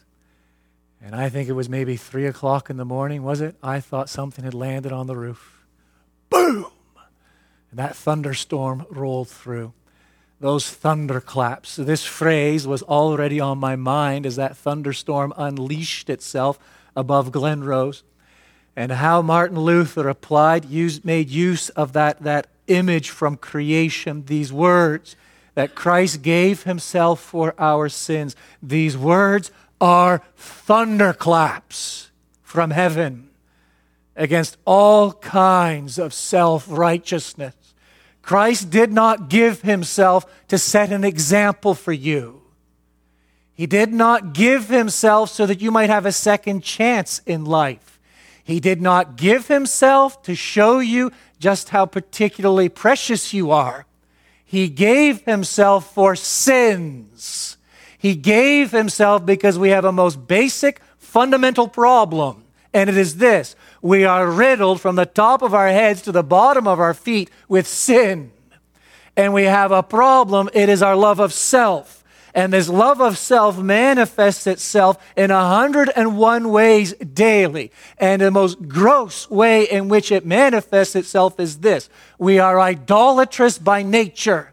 And 1.05 1.13
I 1.13 1.29
think 1.29 1.47
it 1.47 1.53
was 1.53 1.69
maybe 1.69 1.97
three 1.97 2.25
o'clock 2.25 2.71
in 2.71 2.77
the 2.77 2.83
morning, 2.83 3.21
was 3.21 3.39
it? 3.39 3.55
I 3.61 3.79
thought 3.79 4.09
something 4.09 4.43
had 4.43 4.55
landed 4.55 4.91
on 4.91 5.05
the 5.05 5.15
roof. 5.15 5.63
Boom! 6.31 6.65
And 7.69 7.77
that 7.77 7.95
thunderstorm 7.95 8.87
rolled 8.89 9.29
through. 9.29 9.73
Those 10.39 10.67
thunderclaps. 10.67 11.75
This 11.75 12.03
phrase 12.03 12.65
was 12.65 12.81
already 12.81 13.39
on 13.39 13.59
my 13.59 13.75
mind 13.75 14.25
as 14.25 14.35
that 14.37 14.57
thunderstorm 14.57 15.31
unleashed 15.37 16.09
itself 16.09 16.57
above 16.95 17.31
Glenrose. 17.31 18.01
And 18.75 18.91
how 18.91 19.21
Martin 19.21 19.59
Luther 19.59 20.09
applied, 20.09 20.65
used, 20.65 21.05
made 21.05 21.29
use 21.29 21.69
of 21.69 21.93
that, 21.93 22.23
that 22.23 22.47
image 22.65 23.11
from 23.11 23.37
creation, 23.37 24.25
these 24.25 24.51
words 24.51 25.15
that 25.53 25.75
Christ 25.75 26.23
gave 26.23 26.63
himself 26.63 27.21
for 27.21 27.53
our 27.59 27.89
sins. 27.89 28.35
These 28.61 28.97
words 28.97 29.51
are 29.85 30.23
thunderclaps 30.35 32.09
from 32.41 32.71
heaven 32.71 33.29
against 34.15 34.57
all 34.65 35.13
kinds 35.13 35.99
of 35.99 36.11
self 36.11 36.65
righteousness. 36.67 37.53
Christ 38.23 38.71
did 38.71 38.91
not 38.91 39.29
give 39.29 39.61
himself 39.61 40.25
to 40.47 40.57
set 40.57 40.91
an 40.91 41.03
example 41.03 41.75
for 41.75 41.93
you. 41.93 42.41
He 43.53 43.67
did 43.67 43.93
not 43.93 44.33
give 44.33 44.69
himself 44.69 45.29
so 45.29 45.45
that 45.45 45.61
you 45.61 45.69
might 45.69 45.91
have 45.91 46.07
a 46.07 46.11
second 46.11 46.63
chance 46.63 47.21
in 47.27 47.45
life. 47.45 47.99
He 48.43 48.59
did 48.59 48.81
not 48.81 49.17
give 49.17 49.47
himself 49.49 50.23
to 50.23 50.33
show 50.33 50.79
you 50.79 51.11
just 51.37 51.69
how 51.69 51.85
particularly 51.85 52.69
precious 52.69 53.35
you 53.35 53.51
are. 53.51 53.85
He 54.43 54.67
gave 54.67 55.21
himself 55.25 55.93
for 55.93 56.15
sins 56.15 57.54
he 57.97 58.15
gave 58.15 58.71
himself 58.71 59.25
because 59.25 59.57
we 59.57 59.69
have 59.69 59.85
a 59.85 59.91
most 59.91 60.27
basic, 60.27 60.81
fundamental 60.97 61.67
problem. 61.67 62.43
And 62.73 62.89
it 62.89 62.97
is 62.97 63.17
this 63.17 63.55
we 63.81 64.03
are 64.03 64.29
riddled 64.29 64.81
from 64.81 64.95
the 64.95 65.05
top 65.05 65.41
of 65.41 65.53
our 65.53 65.69
heads 65.69 66.01
to 66.03 66.11
the 66.11 66.23
bottom 66.23 66.67
of 66.67 66.79
our 66.79 66.93
feet 66.93 67.29
with 67.47 67.67
sin. 67.67 68.31
And 69.15 69.33
we 69.33 69.43
have 69.43 69.71
a 69.71 69.81
problem. 69.83 70.49
It 70.53 70.67
is 70.67 70.83
our 70.83 70.95
love 70.95 71.19
of 71.19 71.31
self. 71.31 72.03
And 72.33 72.51
this 72.51 72.67
love 72.67 72.99
of 72.99 73.17
self 73.17 73.57
manifests 73.57 74.45
itself 74.45 74.97
in 75.15 75.31
101 75.31 76.49
ways 76.49 76.93
daily. 76.95 77.71
And 77.97 78.21
the 78.21 78.29
most 78.29 78.67
gross 78.67 79.29
way 79.29 79.63
in 79.63 79.87
which 79.87 80.11
it 80.11 80.25
manifests 80.25 80.97
itself 80.97 81.39
is 81.39 81.59
this 81.59 81.89
we 82.19 82.39
are 82.39 82.59
idolatrous 82.59 83.57
by 83.57 83.83
nature. 83.83 84.51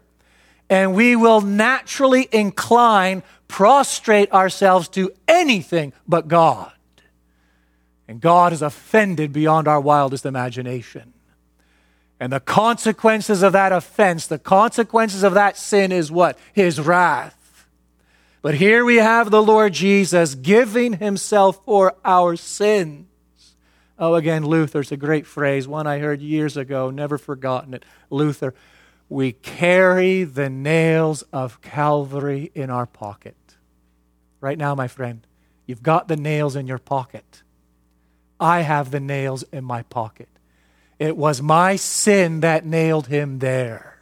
And 0.69 0.95
we 0.95 1.15
will 1.15 1.41
naturally 1.41 2.27
incline 2.31 3.23
prostrate 3.47 4.31
ourselves 4.31 4.87
to 4.89 5.11
anything 5.27 5.93
but 6.07 6.27
God. 6.27 6.71
And 8.07 8.19
God 8.19 8.53
is 8.53 8.61
offended 8.61 9.31
beyond 9.31 9.67
our 9.67 9.79
wildest 9.79 10.25
imagination. 10.25 11.13
And 12.19 12.31
the 12.31 12.39
consequences 12.39 13.43
of 13.43 13.53
that 13.53 13.71
offense, 13.71 14.27
the 14.27 14.39
consequences 14.39 15.23
of 15.23 15.33
that 15.33 15.57
sin 15.57 15.91
is 15.91 16.11
what? 16.11 16.37
His 16.53 16.79
wrath. 16.79 17.67
But 18.41 18.55
here 18.55 18.83
we 18.83 18.97
have 18.97 19.31
the 19.31 19.41
Lord 19.41 19.73
Jesus 19.73 20.35
giving 20.35 20.93
himself 20.93 21.63
for 21.65 21.95
our 22.03 22.35
sins. 22.35 23.07
Oh, 23.97 24.15
again, 24.15 24.45
Luther's 24.45 24.91
a 24.91 24.97
great 24.97 25.25
phrase, 25.25 25.67
one 25.67 25.87
I 25.87 25.99
heard 25.99 26.21
years 26.21 26.57
ago, 26.57 26.89
never 26.89 27.17
forgotten 27.17 27.73
it. 27.73 27.85
Luther, 28.09 28.53
we 29.13 29.31
carry 29.31 30.23
the 30.23 30.49
nails 30.49 31.21
of 31.31 31.61
Calvary 31.61 32.51
in 32.55 32.71
our 32.71 32.87
pocket. 32.87 33.35
Right 34.41 34.57
now, 34.57 34.73
my 34.73 34.87
friend, 34.87 35.25
you've 35.67 35.83
got 35.83 36.07
the 36.07 36.15
nails 36.15 36.55
in 36.55 36.65
your 36.65 36.79
pocket. 36.79 37.43
I 38.39 38.61
have 38.61 38.89
the 38.89 38.99
nails 38.99 39.43
in 39.51 39.65
my 39.65 39.83
pocket. 39.83 40.29
It 40.97 41.15
was 41.15 41.43
my 41.43 41.75
sin 41.75 42.39
that 42.39 42.65
nailed 42.65 43.05
him 43.05 43.37
there. 43.37 43.99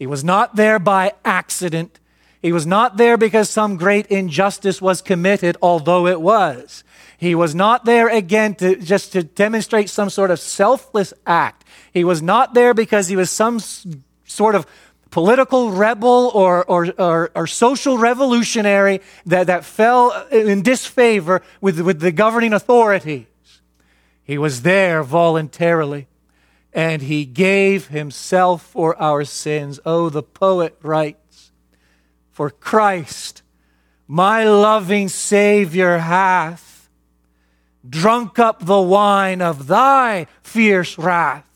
He 0.00 0.06
was 0.08 0.24
not 0.24 0.56
there 0.56 0.80
by 0.80 1.12
accident. 1.24 2.00
He 2.42 2.50
was 2.50 2.66
not 2.66 2.96
there 2.96 3.16
because 3.16 3.48
some 3.48 3.76
great 3.76 4.06
injustice 4.08 4.82
was 4.82 5.00
committed, 5.00 5.56
although 5.62 6.08
it 6.08 6.20
was. 6.20 6.82
He 7.16 7.36
was 7.36 7.54
not 7.54 7.84
there 7.84 8.08
again 8.08 8.56
to 8.56 8.74
just 8.76 9.12
to 9.12 9.22
demonstrate 9.22 9.90
some 9.90 10.10
sort 10.10 10.32
of 10.32 10.40
selfless 10.40 11.14
act. 11.24 11.64
He 11.92 12.02
was 12.02 12.20
not 12.20 12.52
there 12.52 12.74
because 12.74 13.06
he 13.06 13.14
was 13.14 13.30
some 13.30 13.60
sort 14.24 14.54
of 14.54 14.66
political 15.10 15.70
rebel 15.70 16.30
or, 16.34 16.64
or, 16.64 16.92
or, 16.98 17.30
or, 17.36 17.46
social 17.46 17.98
revolutionary 17.98 19.00
that, 19.26 19.46
that 19.46 19.64
fell 19.64 20.26
in 20.32 20.62
disfavor 20.62 21.40
with, 21.60 21.80
with 21.80 22.00
the 22.00 22.10
governing 22.10 22.52
authorities. 22.52 23.26
He 24.24 24.38
was 24.38 24.62
there 24.62 25.04
voluntarily 25.04 26.08
and 26.72 27.02
he 27.02 27.24
gave 27.24 27.88
himself 27.88 28.62
for 28.62 29.00
our 29.00 29.24
sins. 29.24 29.78
Oh, 29.86 30.08
the 30.08 30.24
poet 30.24 30.76
writes, 30.82 31.52
for 32.32 32.50
Christ, 32.50 33.42
my 34.08 34.42
loving 34.42 35.08
Savior, 35.08 35.98
hath 35.98 36.90
drunk 37.88 38.40
up 38.40 38.66
the 38.66 38.80
wine 38.80 39.40
of 39.40 39.68
thy 39.68 40.26
fierce 40.42 40.98
wrath. 40.98 41.48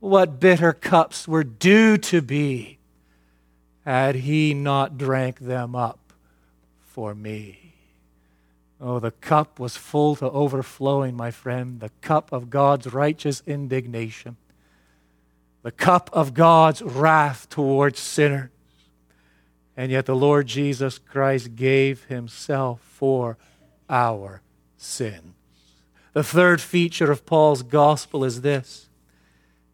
What 0.00 0.40
bitter 0.40 0.72
cups 0.72 1.28
were 1.28 1.44
due 1.44 1.96
to 1.98 2.20
be 2.20 2.78
had 3.84 4.16
he 4.16 4.54
not 4.54 4.98
drank 4.98 5.38
them 5.38 5.74
up 5.74 6.12
for 6.80 7.14
me. 7.14 7.74
Oh, 8.80 8.98
the 8.98 9.10
cup 9.10 9.58
was 9.58 9.76
full 9.76 10.16
to 10.16 10.30
overflowing, 10.30 11.14
my 11.14 11.30
friend, 11.30 11.80
the 11.80 11.90
cup 12.00 12.32
of 12.32 12.50
God's 12.50 12.92
righteous 12.92 13.42
indignation, 13.46 14.36
the 15.62 15.70
cup 15.70 16.08
of 16.12 16.34
God's 16.34 16.82
wrath 16.82 17.48
towards 17.48 17.98
sinners. 17.98 18.50
And 19.76 19.90
yet 19.90 20.06
the 20.06 20.16
Lord 20.16 20.46
Jesus 20.46 20.98
Christ 20.98 21.56
gave 21.56 22.04
himself 22.04 22.80
for 22.80 23.38
our 23.88 24.42
sins. 24.76 25.34
The 26.12 26.24
third 26.24 26.60
feature 26.60 27.10
of 27.10 27.24
Paul's 27.24 27.62
gospel 27.62 28.24
is 28.24 28.40
this 28.42 28.89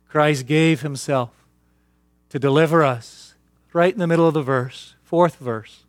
Christ 0.08 0.46
gave 0.46 0.82
himself 0.82 1.30
to 2.30 2.38
deliver 2.38 2.82
us, 2.82 3.34
right 3.72 3.92
in 3.92 3.98
the 3.98 4.06
middle 4.06 4.28
of 4.28 4.34
the 4.34 4.42
verse, 4.42 4.94
fourth 5.02 5.36
verse, 5.36 5.84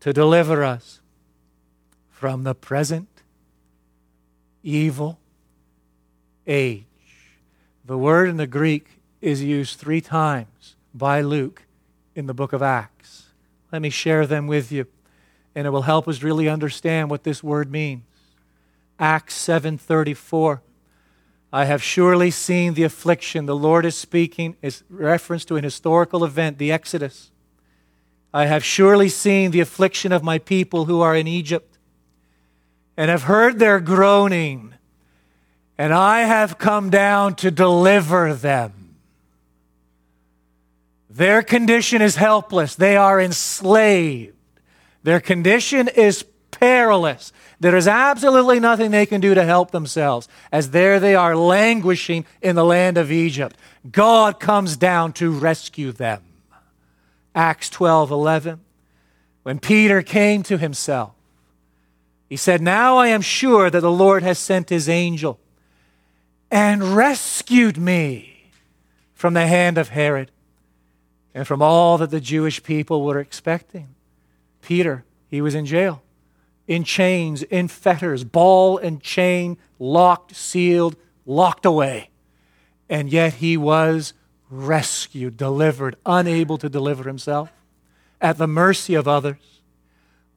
to 0.00 0.12
deliver 0.12 0.64
us 0.64 1.00
from 2.10 2.44
the 2.44 2.54
present 2.54 3.08
evil 4.62 5.18
age. 6.46 6.84
The 7.84 7.98
word 7.98 8.28
in 8.28 8.36
the 8.36 8.46
Greek 8.46 9.00
is 9.20 9.42
used 9.42 9.78
three 9.78 10.00
times 10.00 10.76
by 10.94 11.20
Luke 11.20 11.62
in 12.14 12.26
the 12.26 12.34
book 12.34 12.52
of 12.52 12.62
Acts. 12.62 13.28
Let 13.72 13.82
me 13.82 13.90
share 13.90 14.26
them 14.26 14.46
with 14.46 14.72
you, 14.72 14.86
and 15.54 15.66
it 15.66 15.70
will 15.70 15.82
help 15.82 16.08
us 16.08 16.22
really 16.22 16.48
understand 16.48 17.10
what 17.10 17.24
this 17.24 17.42
word 17.42 17.70
means. 17.70 18.04
Acts 18.98 19.34
7:34 19.34 20.60
I 21.52 21.64
have 21.64 21.82
surely 21.82 22.30
seen 22.30 22.74
the 22.74 22.84
affliction. 22.84 23.46
The 23.46 23.56
Lord 23.56 23.84
is 23.84 23.96
speaking, 23.96 24.56
is 24.62 24.84
reference 24.88 25.44
to 25.46 25.56
an 25.56 25.64
historical 25.64 26.24
event, 26.24 26.58
the 26.58 26.70
Exodus. 26.70 27.30
I 28.32 28.46
have 28.46 28.64
surely 28.64 29.08
seen 29.08 29.50
the 29.50 29.60
affliction 29.60 30.12
of 30.12 30.22
my 30.22 30.38
people 30.38 30.84
who 30.84 31.00
are 31.00 31.16
in 31.16 31.26
Egypt, 31.26 31.78
and 32.96 33.10
have 33.10 33.24
heard 33.24 33.58
their 33.58 33.80
groaning, 33.80 34.74
and 35.76 35.92
I 35.92 36.20
have 36.20 36.58
come 36.58 36.90
down 36.90 37.34
to 37.36 37.50
deliver 37.50 38.34
them. 38.34 38.96
Their 41.08 41.42
condition 41.42 42.02
is 42.02 42.16
helpless. 42.16 42.76
They 42.76 42.96
are 42.96 43.20
enslaved. 43.20 44.36
Their 45.02 45.20
condition 45.20 45.88
is 45.88 46.24
perilous. 46.50 47.32
There 47.60 47.76
is 47.76 47.86
absolutely 47.86 48.58
nothing 48.58 48.90
they 48.90 49.04
can 49.04 49.20
do 49.20 49.34
to 49.34 49.44
help 49.44 49.70
themselves, 49.70 50.28
as 50.50 50.70
there 50.70 50.98
they 50.98 51.14
are 51.14 51.36
languishing 51.36 52.24
in 52.40 52.56
the 52.56 52.64
land 52.64 52.96
of 52.96 53.12
Egypt. 53.12 53.54
God 53.90 54.40
comes 54.40 54.78
down 54.78 55.12
to 55.14 55.30
rescue 55.30 55.92
them. 55.92 56.22
Acts 57.34 57.68
12 57.68 58.10
11. 58.10 58.60
When 59.42 59.58
Peter 59.58 60.02
came 60.02 60.42
to 60.44 60.56
himself, 60.56 61.12
he 62.28 62.36
said, 62.36 62.62
Now 62.62 62.96
I 62.96 63.08
am 63.08 63.20
sure 63.20 63.68
that 63.68 63.80
the 63.80 63.92
Lord 63.92 64.22
has 64.22 64.38
sent 64.38 64.70
his 64.70 64.88
angel 64.88 65.38
and 66.50 66.96
rescued 66.96 67.76
me 67.76 68.50
from 69.12 69.34
the 69.34 69.46
hand 69.46 69.76
of 69.76 69.90
Herod 69.90 70.30
and 71.34 71.46
from 71.46 71.60
all 71.60 71.98
that 71.98 72.10
the 72.10 72.20
Jewish 72.20 72.62
people 72.62 73.04
were 73.04 73.18
expecting. 73.18 73.94
Peter, 74.62 75.04
he 75.28 75.40
was 75.40 75.54
in 75.54 75.66
jail, 75.66 76.02
in 76.66 76.84
chains, 76.84 77.42
in 77.42 77.68
fetters, 77.68 78.24
ball 78.24 78.78
and 78.78 79.02
chain, 79.02 79.58
locked, 79.78 80.34
sealed, 80.36 80.96
locked 81.26 81.66
away. 81.66 82.10
And 82.88 83.10
yet 83.10 83.34
he 83.34 83.56
was 83.56 84.12
rescued, 84.50 85.36
delivered, 85.36 85.96
unable 86.04 86.58
to 86.58 86.68
deliver 86.68 87.04
himself, 87.04 87.52
at 88.20 88.38
the 88.38 88.46
mercy 88.46 88.94
of 88.94 89.08
others. 89.08 89.60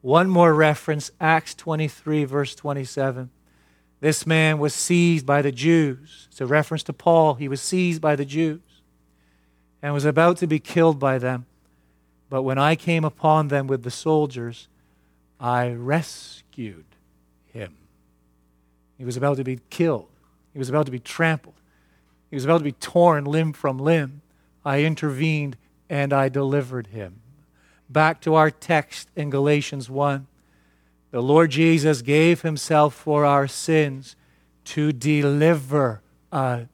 One 0.00 0.28
more 0.28 0.54
reference, 0.54 1.10
Acts 1.20 1.54
23, 1.54 2.24
verse 2.24 2.54
27. 2.54 3.30
This 4.00 4.26
man 4.26 4.58
was 4.58 4.74
seized 4.74 5.24
by 5.24 5.40
the 5.40 5.50
Jews. 5.50 6.28
It's 6.30 6.40
a 6.40 6.46
reference 6.46 6.82
to 6.84 6.92
Paul. 6.92 7.34
He 7.34 7.48
was 7.48 7.60
seized 7.60 8.02
by 8.02 8.16
the 8.16 8.24
Jews 8.26 8.60
and 9.82 9.94
was 9.94 10.04
about 10.04 10.36
to 10.38 10.46
be 10.46 10.58
killed 10.58 10.98
by 10.98 11.18
them. 11.18 11.46
But 12.28 12.42
when 12.42 12.58
I 12.58 12.74
came 12.76 13.04
upon 13.04 13.48
them 13.48 13.66
with 13.66 13.82
the 13.82 13.90
soldiers, 13.90 14.68
I 15.40 15.70
rescued 15.72 16.86
him. 17.52 17.76
He 18.98 19.04
was 19.04 19.16
about 19.16 19.36
to 19.38 19.44
be 19.44 19.60
killed, 19.70 20.08
he 20.52 20.58
was 20.58 20.68
about 20.68 20.86
to 20.86 20.92
be 20.92 20.98
trampled, 20.98 21.60
he 22.30 22.36
was 22.36 22.44
about 22.44 22.58
to 22.58 22.64
be 22.64 22.72
torn 22.72 23.24
limb 23.24 23.52
from 23.52 23.78
limb. 23.78 24.22
I 24.64 24.82
intervened 24.82 25.56
and 25.90 26.12
I 26.12 26.28
delivered 26.28 26.86
him. 26.88 27.20
Back 27.90 28.20
to 28.22 28.34
our 28.34 28.50
text 28.50 29.10
in 29.14 29.28
Galatians 29.28 29.90
1. 29.90 30.26
The 31.10 31.22
Lord 31.22 31.50
Jesus 31.50 32.02
gave 32.02 32.42
himself 32.42 32.94
for 32.94 33.24
our 33.24 33.46
sins 33.46 34.16
to 34.64 34.90
deliver 34.90 36.00
us. 36.32 36.66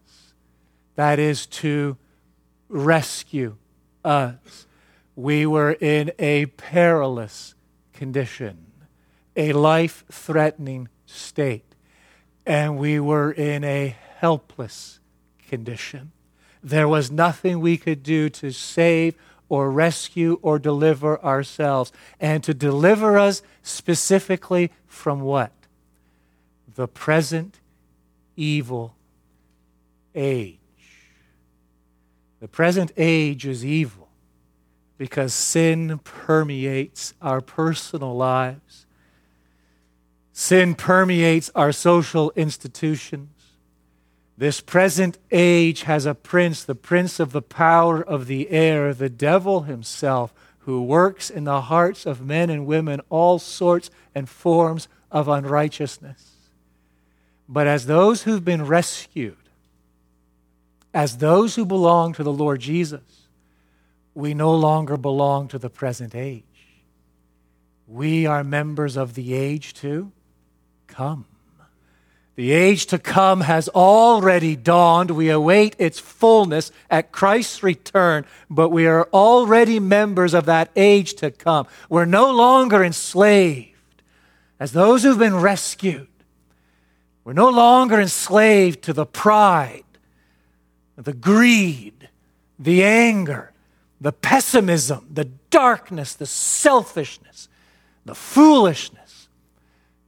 That 0.95 1.19
is 1.19 1.47
to 1.47 1.97
rescue 2.69 3.57
us. 4.05 4.67
We 5.17 5.45
were 5.45 5.73
in 5.73 6.13
a 6.19 6.47
perilous 6.47 7.55
condition, 8.01 8.57
a 9.37 9.53
life 9.53 10.05
threatening 10.11 10.89
state, 11.05 11.75
and 12.47 12.79
we 12.79 12.99
were 12.99 13.31
in 13.31 13.63
a 13.63 13.95
helpless 14.17 15.01
condition. 15.51 16.11
There 16.63 16.89
was 16.89 17.11
nothing 17.11 17.61
we 17.61 17.77
could 17.77 18.03
do 18.03 18.31
to 18.31 18.53
save 18.53 19.17
or 19.51 19.71
rescue 19.71 20.39
or 20.41 20.59
deliver 20.59 21.23
ourselves. 21.23 21.93
And 22.19 22.43
to 22.45 22.55
deliver 22.55 23.19
us 23.19 23.43
specifically 23.63 24.71
from 24.87 25.21
what? 25.21 25.53
The 26.75 26.89
present 26.89 27.61
evil 28.35 28.95
age. 30.15 30.57
The 32.41 32.49
present 32.49 32.93
age 32.97 33.45
is 33.45 33.63
evil 33.63 34.10
because 35.01 35.33
sin 35.33 35.99
permeates 36.05 37.15
our 37.23 37.41
personal 37.41 38.15
lives. 38.15 38.85
Sin 40.35 40.75
permeates 40.75 41.51
our 41.55 41.73
social 41.73 42.31
institutions. 42.37 43.31
This 44.37 44.61
present 44.61 45.17
age 45.31 45.85
has 45.85 46.05
a 46.05 46.15
prince, 46.15 46.63
the 46.63 46.75
prince 46.75 47.19
of 47.19 47.33
the 47.33 47.41
power 47.41 48.03
of 48.03 48.27
the 48.27 48.51
air, 48.51 48.93
the 48.93 49.09
devil 49.09 49.63
himself, 49.63 50.35
who 50.59 50.83
works 50.83 51.31
in 51.31 51.45
the 51.45 51.63
hearts 51.63 52.05
of 52.05 52.21
men 52.21 52.51
and 52.51 52.67
women 52.67 53.01
all 53.09 53.39
sorts 53.39 53.89
and 54.15 54.29
forms 54.29 54.87
of 55.11 55.29
unrighteousness. 55.29 56.33
But 57.49 57.67
as 57.67 57.87
those 57.87 58.25
who've 58.25 58.45
been 58.45 58.67
rescued, 58.67 59.39
as 60.93 61.17
those 61.17 61.55
who 61.55 61.65
belong 61.65 62.13
to 62.13 62.23
the 62.23 62.31
Lord 62.31 62.61
Jesus, 62.61 63.20
we 64.15 64.35
no 64.35 64.55
longer 64.55 64.97
belong 64.97 65.49
to 65.49 65.59
the 65.59 65.71
present 65.71 66.15
age. 66.15 66.45
We 67.87 68.27
are 68.27 68.45
members 68.45 68.97
of 68.97 69.15
the 69.15 69.35
age 69.35 69.75
to 69.75 70.13
come. 70.87 71.27
The 72.37 72.53
age 72.53 72.87
to 72.87 72.99
come 72.99 73.43
has 73.43 73.69
already 73.69 74.57
dawned. 74.57 75.11
We 75.11 75.29
await 75.29 75.77
its 75.79 75.99
fullness 75.99 76.73
at 76.89 77.13
Christ's 77.13 77.63
return, 77.63 78.25
but 78.49 78.71
we 78.71 78.87
are 78.87 79.09
already 79.13 79.79
members 79.79 80.33
of 80.33 80.47
that 80.47 80.71
age 80.75 81.15
to 81.15 81.31
come. 81.31 81.67
We're 81.89 82.07
no 82.07 82.31
longer 82.31 82.83
enslaved 82.83 84.03
as 84.59 84.73
those 84.73 85.03
who've 85.03 85.19
been 85.19 85.37
rescued. 85.37 86.09
We're 87.25 87.33
no 87.35 87.51
longer 87.51 88.01
enslaved 88.01 88.83
to 88.83 88.93
the 88.93 89.07
pride 89.07 89.85
the 91.05 91.13
greed, 91.13 92.09
the 92.59 92.85
anger, 92.85 93.50
the 94.01 94.13
pessimism, 94.13 95.07
the 95.13 95.27
darkness, 95.51 96.15
the 96.15 96.27
selfishness, 96.27 97.49
the 98.05 98.15
foolishness 98.15 99.29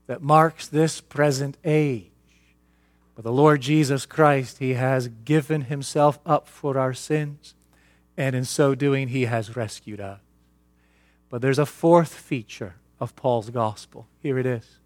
that 0.07 0.21
marks 0.21 0.67
this 0.67 0.99
present 0.99 1.57
age. 1.63 2.09
But 3.15 3.23
the 3.23 3.31
Lord 3.31 3.61
Jesus 3.61 4.05
Christ, 4.07 4.57
He 4.57 4.73
has 4.73 5.07
given 5.07 5.63
Himself 5.63 6.19
up 6.25 6.47
for 6.47 6.77
our 6.79 6.93
sins, 6.93 7.53
and 8.17 8.35
in 8.35 8.45
so 8.45 8.73
doing, 8.73 9.09
He 9.09 9.25
has 9.25 9.55
rescued 9.55 10.01
us. 10.01 10.19
But 11.29 11.41
there's 11.41 11.59
a 11.59 11.65
fourth 11.65 12.13
feature 12.13 12.75
of 12.99 13.15
Paul's 13.15 13.51
gospel. 13.51 14.07
Here 14.21 14.39
it 14.39 14.45
is 14.45 14.79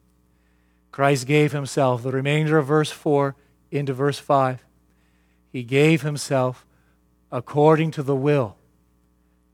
Christ 0.91 1.27
gave 1.27 1.53
Himself, 1.53 2.03
the 2.03 2.11
remainder 2.11 2.57
of 2.57 2.67
verse 2.67 2.91
4 2.91 3.35
into 3.71 3.93
verse 3.93 4.19
5. 4.19 4.65
He 5.51 5.63
gave 5.63 6.01
Himself 6.01 6.65
according 7.31 7.91
to 7.91 8.03
the 8.03 8.15
will 8.15 8.57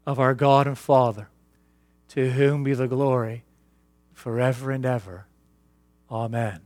of 0.05 0.19
our 0.19 0.33
God 0.33 0.67
and 0.67 0.77
Father, 0.77 1.29
to 2.09 2.31
whom 2.31 2.63
be 2.63 2.73
the 2.73 2.87
glory 2.87 3.43
forever 4.13 4.71
and 4.71 4.85
ever. 4.85 5.25
Amen. 6.11 6.61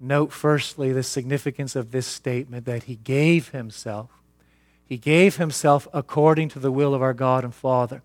Note 0.00 0.32
firstly 0.32 0.92
the 0.92 1.02
significance 1.02 1.76
of 1.76 1.90
this 1.90 2.06
statement 2.06 2.66
that 2.66 2.84
he 2.84 2.96
gave 2.96 3.50
himself. 3.50 4.10
He 4.86 4.98
gave 4.98 5.36
himself 5.36 5.88
according 5.92 6.50
to 6.50 6.58
the 6.58 6.72
will 6.72 6.94
of 6.94 7.02
our 7.02 7.14
God 7.14 7.44
and 7.44 7.54
Father. 7.54 8.02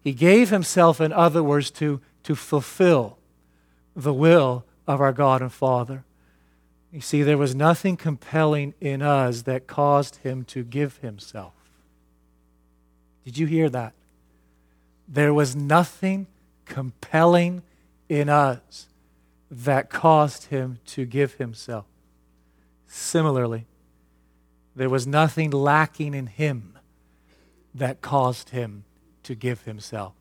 He 0.00 0.12
gave 0.12 0.50
himself, 0.50 1.00
in 1.00 1.12
other 1.12 1.42
words, 1.42 1.70
to, 1.72 2.00
to 2.24 2.34
fulfill 2.34 3.18
the 3.94 4.14
will 4.14 4.64
of 4.86 5.00
our 5.00 5.12
God 5.12 5.42
and 5.42 5.52
Father. 5.52 6.04
You 6.92 7.00
see, 7.00 7.22
there 7.22 7.38
was 7.38 7.54
nothing 7.54 7.96
compelling 7.96 8.74
in 8.80 9.02
us 9.02 9.42
that 9.42 9.66
caused 9.66 10.16
him 10.16 10.44
to 10.44 10.62
give 10.62 10.98
himself. 10.98 11.52
Did 13.24 13.38
you 13.38 13.46
hear 13.46 13.68
that? 13.70 13.94
There 15.08 15.34
was 15.34 15.56
nothing 15.56 16.26
compelling 16.64 17.62
in 18.08 18.28
us 18.28 18.88
that 19.50 19.90
caused 19.90 20.46
him 20.46 20.78
to 20.86 21.04
give 21.04 21.34
himself. 21.34 21.86
Similarly, 22.86 23.66
there 24.76 24.90
was 24.90 25.06
nothing 25.06 25.50
lacking 25.50 26.14
in 26.14 26.26
him 26.26 26.78
that 27.74 28.00
caused 28.00 28.50
him 28.50 28.84
to 29.22 29.34
give 29.34 29.62
himself. 29.62 30.14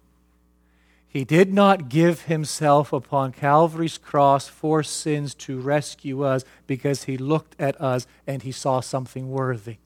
He 1.07 1.23
did 1.23 1.53
not 1.53 1.89
give 1.89 2.23
himself 2.23 2.91
upon 2.91 3.33
Calvary's 3.33 3.99
cross 3.99 4.47
for 4.47 4.81
sins 4.81 5.35
to 5.35 5.59
rescue 5.59 6.23
us 6.23 6.43
because 6.65 7.03
he 7.03 7.17
looked 7.17 7.55
at 7.59 7.79
us 7.79 8.07
and 8.25 8.41
he 8.41 8.51
saw 8.51 8.79
something 8.79 9.29
worthy, 9.29 9.77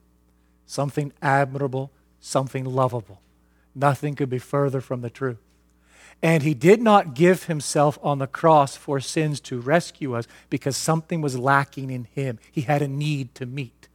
something 0.64 1.12
admirable, 1.20 1.90
something 2.20 2.64
lovable. 2.64 3.20
Nothing 3.74 4.14
could 4.14 4.30
be 4.30 4.38
further 4.38 4.80
from 4.80 5.00
the 5.00 5.10
truth. 5.10 5.38
And 6.20 6.42
he 6.42 6.54
did 6.54 6.82
not 6.82 7.14
give 7.14 7.44
himself 7.44 7.98
on 8.02 8.18
the 8.18 8.26
cross 8.26 8.76
for 8.76 8.98
sins 8.98 9.38
to 9.40 9.60
rescue 9.60 10.14
us 10.14 10.26
because 10.50 10.76
something 10.76 11.20
was 11.20 11.38
lacking 11.38 11.90
in 11.90 12.04
him. 12.04 12.38
He 12.50 12.62
had 12.62 12.82
a 12.82 12.88
need 12.88 13.34
to 13.36 13.46
meet. 13.46 13.88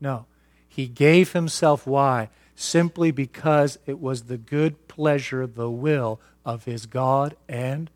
No. 0.00 0.26
He 0.68 0.86
gave 0.86 1.32
himself. 1.32 1.86
Why? 1.86 2.28
Simply 2.54 3.10
because 3.10 3.78
it 3.86 4.00
was 4.00 4.24
the 4.24 4.36
good 4.36 4.86
pleasure, 4.86 5.46
the 5.46 5.70
will 5.70 6.20
of 6.44 6.64
his 6.64 6.84
God 6.86 7.36
and 7.48 7.90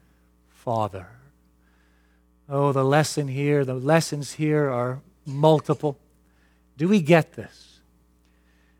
Father. 0.48 1.08
Oh, 2.48 2.72
the 2.72 2.84
lesson 2.84 3.28
here, 3.28 3.64
the 3.64 3.74
lessons 3.74 4.34
here 4.34 4.70
are 4.70 5.00
multiple. 5.26 5.98
Do 6.76 6.88
we 6.88 7.00
get 7.00 7.34
this? 7.34 7.65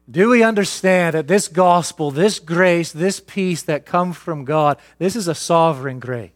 Do 0.09 0.29
we 0.31 0.43
understand 0.43 1.15
that 1.15 1.27
this 1.27 1.49
gospel, 1.49 2.11
this 2.11 2.39
grace, 2.39 2.93
this 2.93 3.19
peace 3.19 3.63
that 3.63 3.87
comes 3.87 4.17
from 4.17 4.45
God, 4.45 4.79
this 4.99 5.17
is 5.17 5.27
a 5.27 5.35
sovereign 5.35 5.99
grace? 5.99 6.31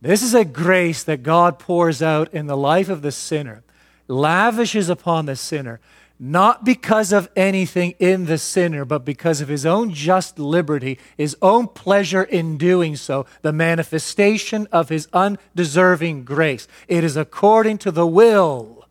This 0.00 0.22
is 0.22 0.34
a 0.34 0.44
grace 0.44 1.02
that 1.04 1.22
God 1.22 1.58
pours 1.58 2.02
out 2.02 2.32
in 2.32 2.46
the 2.46 2.56
life 2.56 2.88
of 2.88 3.02
the 3.02 3.10
sinner, 3.10 3.64
lavishes 4.06 4.88
upon 4.88 5.26
the 5.26 5.34
sinner, 5.34 5.80
not 6.20 6.64
because 6.64 7.12
of 7.12 7.30
anything 7.34 7.94
in 7.98 8.26
the 8.26 8.38
sinner, 8.38 8.84
but 8.84 9.04
because 9.04 9.40
of 9.40 9.48
his 9.48 9.64
own 9.64 9.92
just 9.92 10.38
liberty, 10.38 10.98
his 11.16 11.36
own 11.40 11.68
pleasure 11.68 12.22
in 12.22 12.58
doing 12.58 12.96
so, 12.96 13.24
the 13.42 13.52
manifestation 13.52 14.66
of 14.70 14.88
his 14.88 15.08
undeserving 15.12 16.24
grace. 16.24 16.68
It 16.86 17.02
is 17.02 17.16
according 17.16 17.78
to 17.78 17.90
the 17.90 18.06
will 18.06 18.86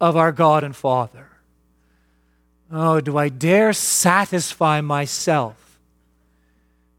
of 0.00 0.16
our 0.16 0.32
God 0.32 0.64
and 0.64 0.74
Father. 0.74 1.31
Oh, 2.74 3.00
do 3.00 3.18
I 3.18 3.28
dare 3.28 3.74
satisfy 3.74 4.80
myself 4.80 5.78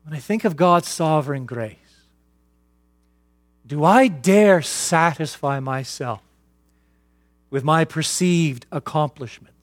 when 0.03 0.15
I 0.15 0.19
think 0.19 0.45
of 0.45 0.55
God's 0.55 0.87
sovereign 0.87 1.47
grace? 1.47 1.77
Do 3.65 3.83
I 3.83 4.07
dare 4.07 4.61
satisfy 4.61 5.59
myself 5.59 6.21
with 7.49 7.63
my 7.63 7.85
perceived 7.85 8.67
accomplishments? 8.71 9.53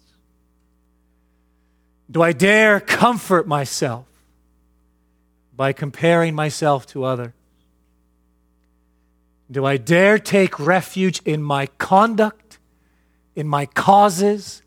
Do 2.10 2.22
I 2.22 2.32
dare 2.32 2.80
comfort 2.80 3.46
myself 3.46 4.06
by 5.54 5.72
comparing 5.72 6.34
myself 6.34 6.86
to 6.88 7.04
others? 7.04 7.32
Do 9.48 9.64
I 9.64 9.76
dare 9.76 10.18
take 10.18 10.58
refuge 10.58 11.20
in 11.24 11.40
my 11.40 11.66
conduct, 11.78 12.58
in 13.36 13.46
my 13.46 13.66
causes, 13.66 14.62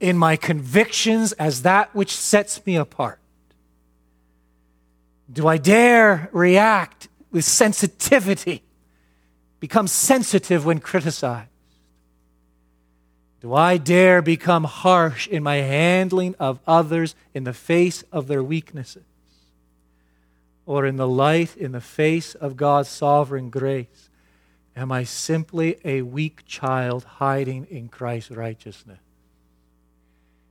in 0.00 0.16
my 0.16 0.36
convictions 0.36 1.32
as 1.32 1.62
that 1.62 1.94
which 1.94 2.14
sets 2.14 2.64
me 2.66 2.76
apart? 2.76 3.18
Do 5.30 5.46
I 5.46 5.58
dare 5.58 6.30
react 6.32 7.08
with 7.30 7.44
sensitivity, 7.44 8.62
become 9.60 9.86
sensitive 9.86 10.64
when 10.64 10.78
criticized? 10.78 11.50
Do 13.40 13.54
I 13.54 13.76
dare 13.76 14.20
become 14.20 14.64
harsh 14.64 15.28
in 15.28 15.42
my 15.42 15.56
handling 15.56 16.34
of 16.40 16.58
others 16.66 17.14
in 17.34 17.44
the 17.44 17.52
face 17.52 18.02
of 18.10 18.26
their 18.26 18.42
weaknesses? 18.42 19.04
Or 20.66 20.84
in 20.84 20.96
the 20.96 21.08
light, 21.08 21.56
in 21.56 21.72
the 21.72 21.80
face 21.80 22.34
of 22.34 22.56
God's 22.56 22.88
sovereign 22.88 23.48
grace, 23.48 24.10
am 24.74 24.90
I 24.90 25.04
simply 25.04 25.78
a 25.84 26.02
weak 26.02 26.44
child 26.46 27.04
hiding 27.04 27.66
in 27.70 27.88
Christ's 27.88 28.32
righteousness? 28.32 28.98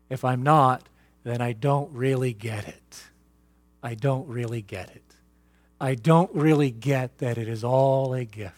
If 0.10 0.24
I'm 0.24 0.44
not, 0.44 0.88
then 1.24 1.42
I 1.42 1.54
don't 1.54 1.92
really 1.92 2.34
get 2.34 2.68
it. 2.68 3.04
I 3.84 3.96
don't 3.96 4.28
really 4.28 4.62
get 4.62 4.90
it. 4.90 5.04
I 5.80 5.96
don't 5.96 6.34
really 6.34 6.72
get 6.72 7.20
that 7.20 7.38
it 7.38 7.48
is 7.48 7.64
all 7.64 8.14
a 8.14 8.26
gift. 8.26 8.56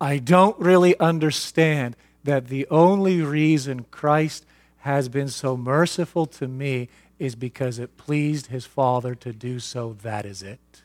I 0.00 0.18
don't 0.18 0.58
really 0.58 0.98
understand 1.00 1.96
that 2.24 2.48
the 2.48 2.66
only 2.70 3.22
reason 3.22 3.86
Christ 3.90 4.44
has 4.78 5.08
been 5.08 5.28
so 5.28 5.56
merciful 5.56 6.26
to 6.26 6.46
me 6.46 6.88
is 7.18 7.34
because 7.34 7.78
it 7.78 7.96
pleased 7.96 8.46
his 8.46 8.64
Father 8.64 9.14
to 9.16 9.32
do 9.32 9.58
so. 9.58 9.96
That 10.02 10.24
is 10.24 10.42
it. 10.42 10.82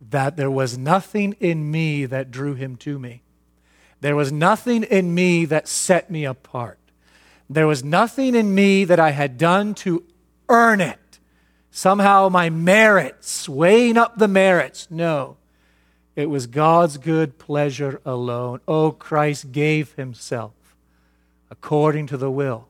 That 0.00 0.36
there 0.36 0.50
was 0.50 0.76
nothing 0.78 1.34
in 1.40 1.70
me 1.70 2.06
that 2.06 2.30
drew 2.30 2.54
him 2.54 2.76
to 2.76 2.98
me. 2.98 3.22
There 4.00 4.14
was 4.14 4.30
nothing 4.30 4.82
in 4.84 5.14
me 5.14 5.46
that 5.46 5.66
set 5.66 6.10
me 6.10 6.24
apart. 6.24 6.78
There 7.48 7.66
was 7.66 7.84
nothing 7.84 8.34
in 8.34 8.54
me 8.54 8.84
that 8.84 8.98
I 8.98 9.10
had 9.10 9.38
done 9.38 9.74
to 9.76 10.04
earn 10.48 10.80
it. 10.80 10.98
Somehow 11.70 12.28
my 12.28 12.50
merits, 12.50 13.48
weighing 13.48 13.96
up 13.96 14.18
the 14.18 14.28
merits. 14.28 14.88
No. 14.90 15.36
It 16.16 16.30
was 16.30 16.46
God's 16.46 16.96
good 16.96 17.38
pleasure 17.38 18.00
alone. 18.04 18.60
Oh, 18.66 18.90
Christ 18.90 19.52
gave 19.52 19.92
himself 19.92 20.54
according 21.50 22.06
to 22.08 22.16
the 22.16 22.30
will 22.30 22.68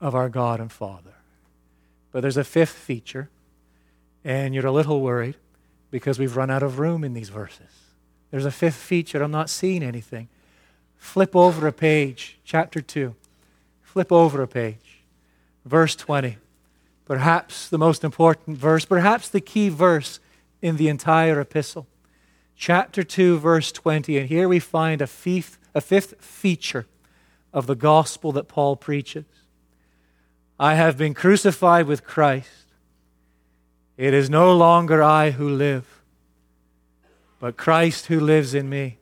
of 0.00 0.14
our 0.14 0.28
God 0.28 0.60
and 0.60 0.70
Father. 0.70 1.14
But 2.12 2.20
there's 2.22 2.36
a 2.36 2.44
fifth 2.44 2.70
feature, 2.70 3.28
and 4.24 4.54
you're 4.54 4.66
a 4.66 4.72
little 4.72 5.00
worried 5.00 5.36
because 5.90 6.18
we've 6.18 6.36
run 6.36 6.50
out 6.50 6.62
of 6.62 6.78
room 6.78 7.04
in 7.04 7.14
these 7.14 7.28
verses. 7.28 7.90
There's 8.30 8.46
a 8.46 8.50
fifth 8.50 8.76
feature. 8.76 9.22
I'm 9.22 9.30
not 9.30 9.50
seeing 9.50 9.82
anything. 9.82 10.28
Flip 10.96 11.34
over 11.34 11.66
a 11.66 11.72
page, 11.72 12.38
chapter 12.44 12.80
2. 12.80 13.14
Flip 13.92 14.12
over 14.12 14.40
a 14.40 14.46
page. 14.46 15.02
Verse 15.64 15.96
20. 15.96 16.36
Perhaps 17.06 17.68
the 17.68 17.76
most 17.76 18.04
important 18.04 18.56
verse, 18.56 18.84
perhaps 18.84 19.28
the 19.28 19.40
key 19.40 19.68
verse 19.68 20.20
in 20.62 20.76
the 20.76 20.86
entire 20.86 21.40
epistle. 21.40 21.88
Chapter 22.54 23.02
2, 23.02 23.40
verse 23.40 23.72
20. 23.72 24.16
And 24.16 24.28
here 24.28 24.48
we 24.48 24.60
find 24.60 25.02
a 25.02 25.08
fifth, 25.08 25.58
a 25.74 25.80
fifth 25.80 26.22
feature 26.24 26.86
of 27.52 27.66
the 27.66 27.74
gospel 27.74 28.30
that 28.30 28.46
Paul 28.46 28.76
preaches. 28.76 29.24
I 30.56 30.74
have 30.74 30.96
been 30.96 31.12
crucified 31.12 31.86
with 31.86 32.04
Christ. 32.04 32.66
It 33.96 34.14
is 34.14 34.30
no 34.30 34.56
longer 34.56 35.02
I 35.02 35.32
who 35.32 35.48
live, 35.48 36.00
but 37.40 37.56
Christ 37.56 38.06
who 38.06 38.20
lives 38.20 38.54
in 38.54 38.68
me. 38.68 38.98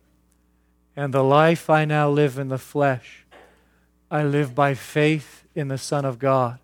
And 0.97 1.13
the 1.13 1.23
life 1.23 1.69
I 1.69 1.85
now 1.85 2.09
live 2.09 2.39
in 2.39 2.49
the 2.49 2.57
flesh, 2.57 3.27
I 4.11 4.23
live 4.23 4.55
by 4.55 4.73
faith 4.73 5.45
in 5.55 5.69
the 5.69 5.77
Son 5.77 6.05
of 6.05 6.19
God 6.19 6.59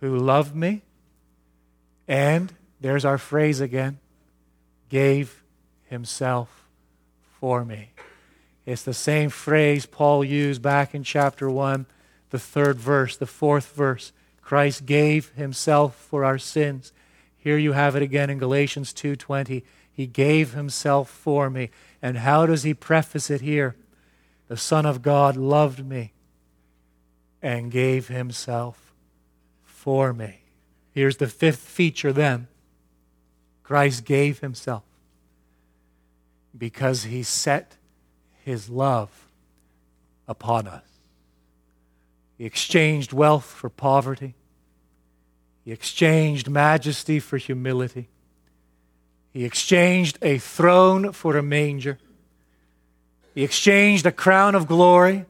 who 0.00 0.16
loved 0.16 0.54
me 0.54 0.82
and, 2.06 2.52
there's 2.80 3.04
our 3.04 3.18
phrase 3.18 3.60
again, 3.60 3.98
gave 4.88 5.42
himself 5.86 6.68
for 7.40 7.64
me. 7.64 7.90
It's 8.66 8.82
the 8.82 8.94
same 8.94 9.30
phrase 9.30 9.86
Paul 9.86 10.22
used 10.22 10.60
back 10.60 10.94
in 10.94 11.02
chapter 11.02 11.48
1, 11.48 11.86
the 12.30 12.38
third 12.38 12.76
verse, 12.78 13.16
the 13.16 13.26
fourth 13.26 13.74
verse. 13.74 14.12
Christ 14.42 14.84
gave 14.84 15.30
himself 15.30 15.96
for 15.96 16.24
our 16.24 16.38
sins. 16.38 16.92
Here 17.38 17.56
you 17.56 17.72
have 17.72 17.96
it 17.96 18.02
again 18.02 18.28
in 18.28 18.38
Galatians 18.38 18.92
2:20. 18.92 19.64
He 19.90 20.06
gave 20.06 20.52
himself 20.52 21.08
for 21.08 21.48
me. 21.48 21.70
And 22.02 22.18
how 22.18 22.44
does 22.44 22.62
he 22.62 22.74
preface 22.74 23.30
it 23.30 23.40
here? 23.40 23.76
The 24.48 24.56
Son 24.56 24.84
of 24.86 25.02
God 25.02 25.36
loved 25.36 25.84
me 25.84 26.12
and 27.42 27.70
gave 27.70 28.08
himself 28.08 28.92
for 29.64 30.12
me. 30.12 30.40
Here's 30.92 31.18
the 31.18 31.28
fifth 31.28 31.60
feature 31.60 32.12
then 32.12 32.48
Christ 33.62 34.04
gave 34.04 34.40
himself 34.40 34.82
because 36.56 37.04
he 37.04 37.22
set 37.22 37.76
his 38.44 38.68
love 38.68 39.28
upon 40.26 40.66
us. 40.66 40.84
He 42.36 42.44
exchanged 42.44 43.12
wealth 43.12 43.44
for 43.44 43.68
poverty. 43.68 44.34
He 45.64 45.72
exchanged 45.72 46.48
majesty 46.48 47.20
for 47.20 47.36
humility. 47.36 48.08
He 49.32 49.44
exchanged 49.44 50.18
a 50.22 50.38
throne 50.38 51.12
for 51.12 51.36
a 51.36 51.42
manger. 51.42 51.98
He 53.34 53.44
exchanged 53.44 54.06
a 54.06 54.12
crown 54.12 54.54
of 54.54 54.66
glory 54.66 55.26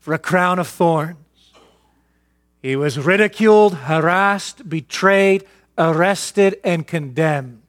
for 0.00 0.14
a 0.14 0.18
crown 0.18 0.58
of 0.58 0.66
thorns. 0.66 1.18
He 2.64 2.76
was 2.76 2.98
ridiculed, 2.98 3.74
harassed, 3.74 4.70
betrayed, 4.70 5.44
arrested, 5.76 6.58
and 6.64 6.86
condemned. 6.86 7.60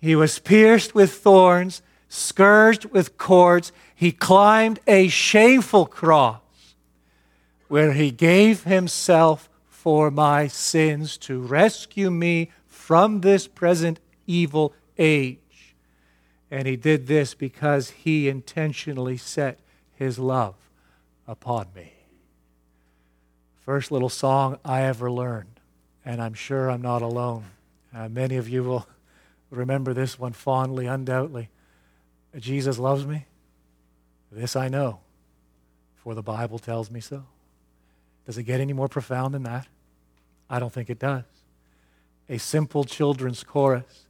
He 0.00 0.16
was 0.16 0.40
pierced 0.40 0.92
with 0.92 1.12
thorns, 1.12 1.80
scourged 2.08 2.86
with 2.86 3.16
cords. 3.16 3.70
He 3.94 4.10
climbed 4.10 4.80
a 4.88 5.06
shameful 5.06 5.86
cross 5.86 6.40
where 7.68 7.92
he 7.92 8.10
gave 8.10 8.64
himself 8.64 9.48
for 9.68 10.10
my 10.10 10.48
sins 10.48 11.16
to 11.18 11.40
rescue 11.40 12.10
me 12.10 12.50
from 12.66 13.20
this 13.20 13.46
present 13.46 14.00
evil 14.26 14.74
age. 14.98 15.76
And 16.50 16.66
he 16.66 16.74
did 16.74 17.06
this 17.06 17.34
because 17.34 17.90
he 17.90 18.28
intentionally 18.28 19.16
set 19.16 19.60
his 19.94 20.18
love 20.18 20.56
upon 21.28 21.68
me. 21.72 21.99
First 23.70 23.92
little 23.92 24.08
song 24.08 24.58
I 24.64 24.82
ever 24.82 25.12
learned, 25.12 25.60
and 26.04 26.20
I'm 26.20 26.34
sure 26.34 26.68
I'm 26.68 26.82
not 26.82 27.02
alone. 27.02 27.44
Uh, 27.94 28.08
many 28.08 28.34
of 28.34 28.48
you 28.48 28.64
will 28.64 28.84
remember 29.50 29.94
this 29.94 30.18
one 30.18 30.32
fondly, 30.32 30.86
undoubtedly. 30.86 31.50
Jesus 32.36 32.80
loves 32.80 33.06
me. 33.06 33.26
This 34.32 34.56
I 34.56 34.66
know, 34.66 34.98
for 36.02 36.16
the 36.16 36.20
Bible 36.22 36.58
tells 36.58 36.90
me 36.90 36.98
so. 36.98 37.22
Does 38.26 38.36
it 38.38 38.42
get 38.42 38.60
any 38.60 38.72
more 38.72 38.88
profound 38.88 39.34
than 39.34 39.44
that? 39.44 39.68
I 40.50 40.58
don't 40.58 40.72
think 40.72 40.90
it 40.90 40.98
does. 40.98 41.22
A 42.28 42.38
simple 42.38 42.82
children's 42.82 43.44
chorus, 43.44 44.08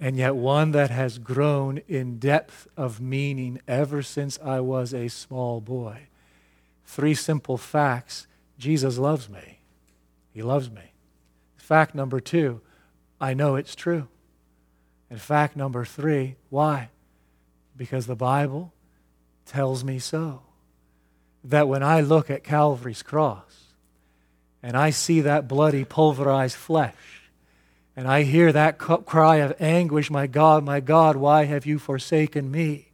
and 0.00 0.16
yet 0.16 0.36
one 0.36 0.70
that 0.70 0.88
has 0.88 1.18
grown 1.18 1.82
in 1.86 2.18
depth 2.18 2.66
of 2.78 2.98
meaning 2.98 3.60
ever 3.68 4.02
since 4.02 4.38
I 4.42 4.60
was 4.60 4.94
a 4.94 5.08
small 5.08 5.60
boy. 5.60 6.06
Three 6.86 7.12
simple 7.12 7.58
facts 7.58 8.26
Jesus 8.58 8.98
loves 8.98 9.28
me. 9.28 9.60
He 10.32 10.42
loves 10.42 10.70
me. 10.70 10.92
Fact 11.56 11.94
number 11.94 12.20
two, 12.20 12.60
I 13.20 13.34
know 13.34 13.56
it's 13.56 13.74
true. 13.74 14.08
And 15.10 15.20
fact 15.20 15.56
number 15.56 15.84
three, 15.84 16.36
why? 16.50 16.90
Because 17.76 18.06
the 18.06 18.16
Bible 18.16 18.72
tells 19.44 19.84
me 19.84 19.98
so. 19.98 20.42
That 21.44 21.68
when 21.68 21.82
I 21.82 22.00
look 22.00 22.30
at 22.30 22.44
Calvary's 22.44 23.02
cross 23.02 23.74
and 24.62 24.76
I 24.76 24.90
see 24.90 25.20
that 25.20 25.46
bloody, 25.46 25.84
pulverized 25.84 26.56
flesh, 26.56 26.94
and 27.94 28.06
I 28.06 28.24
hear 28.24 28.52
that 28.52 28.78
cry 28.78 29.36
of 29.36 29.54
anguish, 29.60 30.10
My 30.10 30.26
God, 30.26 30.64
my 30.64 30.80
God, 30.80 31.16
why 31.16 31.44
have 31.44 31.64
you 31.64 31.78
forsaken 31.78 32.50
me? 32.50 32.92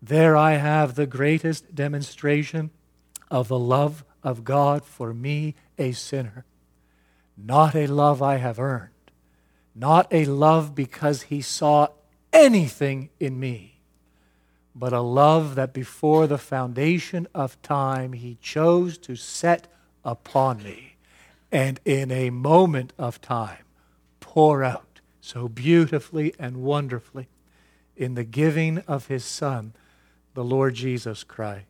There 0.00 0.36
I 0.36 0.54
have 0.54 0.94
the 0.94 1.06
greatest 1.06 1.74
demonstration 1.74 2.70
of 3.30 3.48
the 3.48 3.58
love 3.58 4.04
of 4.26 4.42
God 4.42 4.84
for 4.84 5.14
me, 5.14 5.54
a 5.78 5.92
sinner. 5.92 6.44
Not 7.36 7.76
a 7.76 7.86
love 7.86 8.20
I 8.20 8.38
have 8.38 8.58
earned, 8.58 8.90
not 9.72 10.08
a 10.10 10.24
love 10.24 10.74
because 10.74 11.22
he 11.22 11.40
saw 11.40 11.88
anything 12.32 13.10
in 13.20 13.38
me, 13.38 13.78
but 14.74 14.92
a 14.92 15.00
love 15.00 15.54
that 15.54 15.72
before 15.72 16.26
the 16.26 16.38
foundation 16.38 17.28
of 17.36 17.62
time 17.62 18.14
he 18.14 18.36
chose 18.42 18.98
to 18.98 19.14
set 19.14 19.68
upon 20.04 20.60
me, 20.60 20.96
and 21.52 21.78
in 21.84 22.10
a 22.10 22.30
moment 22.30 22.92
of 22.98 23.20
time 23.20 23.64
pour 24.18 24.64
out 24.64 25.00
so 25.20 25.48
beautifully 25.48 26.34
and 26.36 26.56
wonderfully 26.56 27.28
in 27.96 28.16
the 28.16 28.24
giving 28.24 28.78
of 28.88 29.06
his 29.06 29.24
Son, 29.24 29.72
the 30.34 30.44
Lord 30.44 30.74
Jesus 30.74 31.22
Christ. 31.22 31.66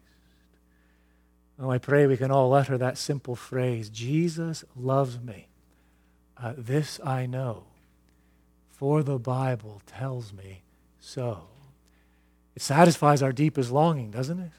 Oh, 1.59 1.70
I 1.70 1.78
pray 1.78 2.07
we 2.07 2.16
can 2.16 2.30
all 2.30 2.52
utter 2.52 2.76
that 2.76 2.98
simple 2.98 3.34
phrase 3.34 3.88
Jesus 3.88 4.64
loves 4.76 5.18
me. 5.18 5.48
Uh, 6.36 6.52
this 6.57 7.00
I 7.02 7.24
know, 7.24 7.64
for 8.70 9.02
the 9.02 9.18
Bible 9.18 9.80
tells 9.86 10.32
me 10.32 10.62
so. 11.00 11.44
It 12.54 12.62
satisfies 12.62 13.22
our 13.22 13.32
deepest 13.32 13.70
longing, 13.70 14.11
doesn't 14.11 14.38
it? 14.38 14.52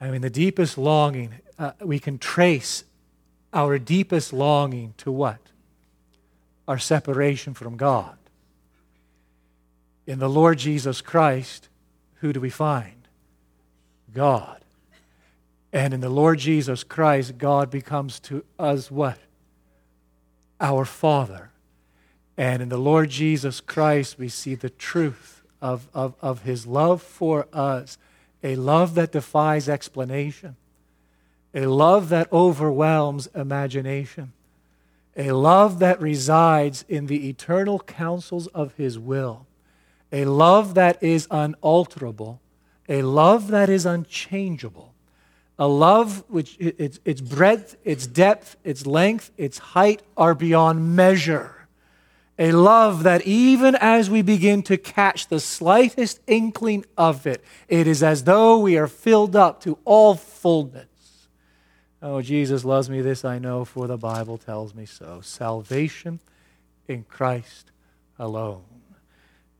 I 0.00 0.10
mean, 0.10 0.20
the 0.20 0.30
deepest 0.30 0.76
longing, 0.76 1.34
uh, 1.58 1.72
we 1.80 1.98
can 1.98 2.18
trace 2.18 2.84
our 3.52 3.78
deepest 3.78 4.32
longing 4.32 4.94
to 4.98 5.12
what? 5.12 5.38
Our 6.66 6.78
separation 6.78 7.54
from 7.54 7.76
God. 7.76 8.16
In 10.06 10.18
the 10.18 10.28
Lord 10.28 10.58
Jesus 10.58 11.00
Christ, 11.00 11.68
who 12.16 12.32
do 12.32 12.40
we 12.40 12.50
find? 12.50 13.08
God. 14.12 14.61
And 15.72 15.94
in 15.94 16.00
the 16.00 16.10
Lord 16.10 16.38
Jesus 16.38 16.84
Christ, 16.84 17.38
God 17.38 17.70
becomes 17.70 18.20
to 18.20 18.44
us 18.58 18.90
what? 18.90 19.18
Our 20.60 20.84
Father. 20.84 21.50
And 22.36 22.62
in 22.62 22.68
the 22.68 22.78
Lord 22.78 23.08
Jesus 23.08 23.60
Christ, 23.60 24.18
we 24.18 24.28
see 24.28 24.54
the 24.54 24.70
truth 24.70 25.42
of, 25.62 25.88
of, 25.94 26.14
of 26.20 26.42
his 26.42 26.66
love 26.66 27.02
for 27.02 27.46
us, 27.52 27.96
a 28.42 28.56
love 28.56 28.94
that 28.96 29.12
defies 29.12 29.68
explanation, 29.68 30.56
a 31.54 31.66
love 31.66 32.10
that 32.10 32.30
overwhelms 32.32 33.28
imagination, 33.34 34.32
a 35.16 35.32
love 35.32 35.78
that 35.78 36.00
resides 36.00 36.84
in 36.88 37.06
the 37.06 37.28
eternal 37.28 37.78
counsels 37.80 38.46
of 38.48 38.74
his 38.74 38.98
will, 38.98 39.46
a 40.10 40.24
love 40.24 40.74
that 40.74 41.02
is 41.02 41.26
unalterable, 41.30 42.40
a 42.88 43.02
love 43.02 43.48
that 43.48 43.70
is 43.70 43.86
unchangeable 43.86 44.91
a 45.62 45.68
love 45.68 46.24
which 46.26 46.56
its, 46.58 46.98
its 47.04 47.20
breadth, 47.20 47.76
its 47.84 48.04
depth, 48.04 48.56
its 48.64 48.84
length, 48.84 49.30
its 49.36 49.58
height 49.58 50.02
are 50.16 50.34
beyond 50.34 50.96
measure. 50.96 51.68
A 52.36 52.50
love 52.50 53.04
that 53.04 53.24
even 53.24 53.76
as 53.76 54.10
we 54.10 54.22
begin 54.22 54.64
to 54.64 54.76
catch 54.76 55.28
the 55.28 55.38
slightest 55.38 56.18
inkling 56.26 56.84
of 56.98 57.28
it, 57.28 57.44
it 57.68 57.86
is 57.86 58.02
as 58.02 58.24
though 58.24 58.58
we 58.58 58.76
are 58.76 58.88
filled 58.88 59.36
up 59.36 59.60
to 59.60 59.78
all 59.84 60.16
fullness. 60.16 61.28
Oh, 62.02 62.20
Jesus 62.20 62.64
loves 62.64 62.90
me, 62.90 63.00
this 63.00 63.24
I 63.24 63.38
know, 63.38 63.64
for 63.64 63.86
the 63.86 63.96
Bible 63.96 64.38
tells 64.38 64.74
me 64.74 64.84
so. 64.84 65.20
Salvation 65.22 66.18
in 66.88 67.04
Christ 67.04 67.70
alone. 68.18 68.64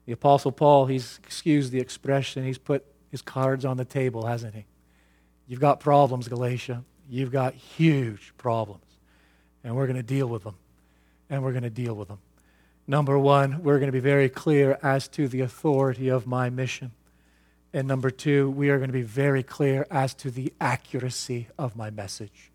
The 0.06 0.12
Apostle 0.14 0.50
Paul, 0.50 0.86
he's 0.86 1.20
excused 1.22 1.70
the 1.70 1.78
expression, 1.78 2.44
he's 2.44 2.58
put 2.58 2.84
his 3.08 3.22
cards 3.22 3.64
on 3.64 3.76
the 3.76 3.84
table, 3.84 4.26
hasn't 4.26 4.56
he? 4.56 4.64
You've 5.52 5.60
got 5.60 5.80
problems, 5.80 6.28
Galatia. 6.28 6.82
You've 7.10 7.30
got 7.30 7.52
huge 7.52 8.32
problems. 8.38 8.86
And 9.62 9.76
we're 9.76 9.86
going 9.86 9.98
to 9.98 10.02
deal 10.02 10.26
with 10.26 10.44
them. 10.44 10.54
And 11.28 11.42
we're 11.42 11.52
going 11.52 11.62
to 11.62 11.68
deal 11.68 11.92
with 11.92 12.08
them. 12.08 12.20
Number 12.86 13.18
one, 13.18 13.62
we're 13.62 13.78
going 13.78 13.88
to 13.88 13.92
be 13.92 14.00
very 14.00 14.30
clear 14.30 14.78
as 14.82 15.08
to 15.08 15.28
the 15.28 15.42
authority 15.42 16.08
of 16.08 16.26
my 16.26 16.48
mission. 16.48 16.92
And 17.70 17.86
number 17.86 18.08
two, 18.10 18.50
we 18.50 18.70
are 18.70 18.78
going 18.78 18.88
to 18.88 18.94
be 18.94 19.02
very 19.02 19.42
clear 19.42 19.86
as 19.90 20.14
to 20.14 20.30
the 20.30 20.54
accuracy 20.58 21.48
of 21.58 21.76
my 21.76 21.90
message. 21.90 22.50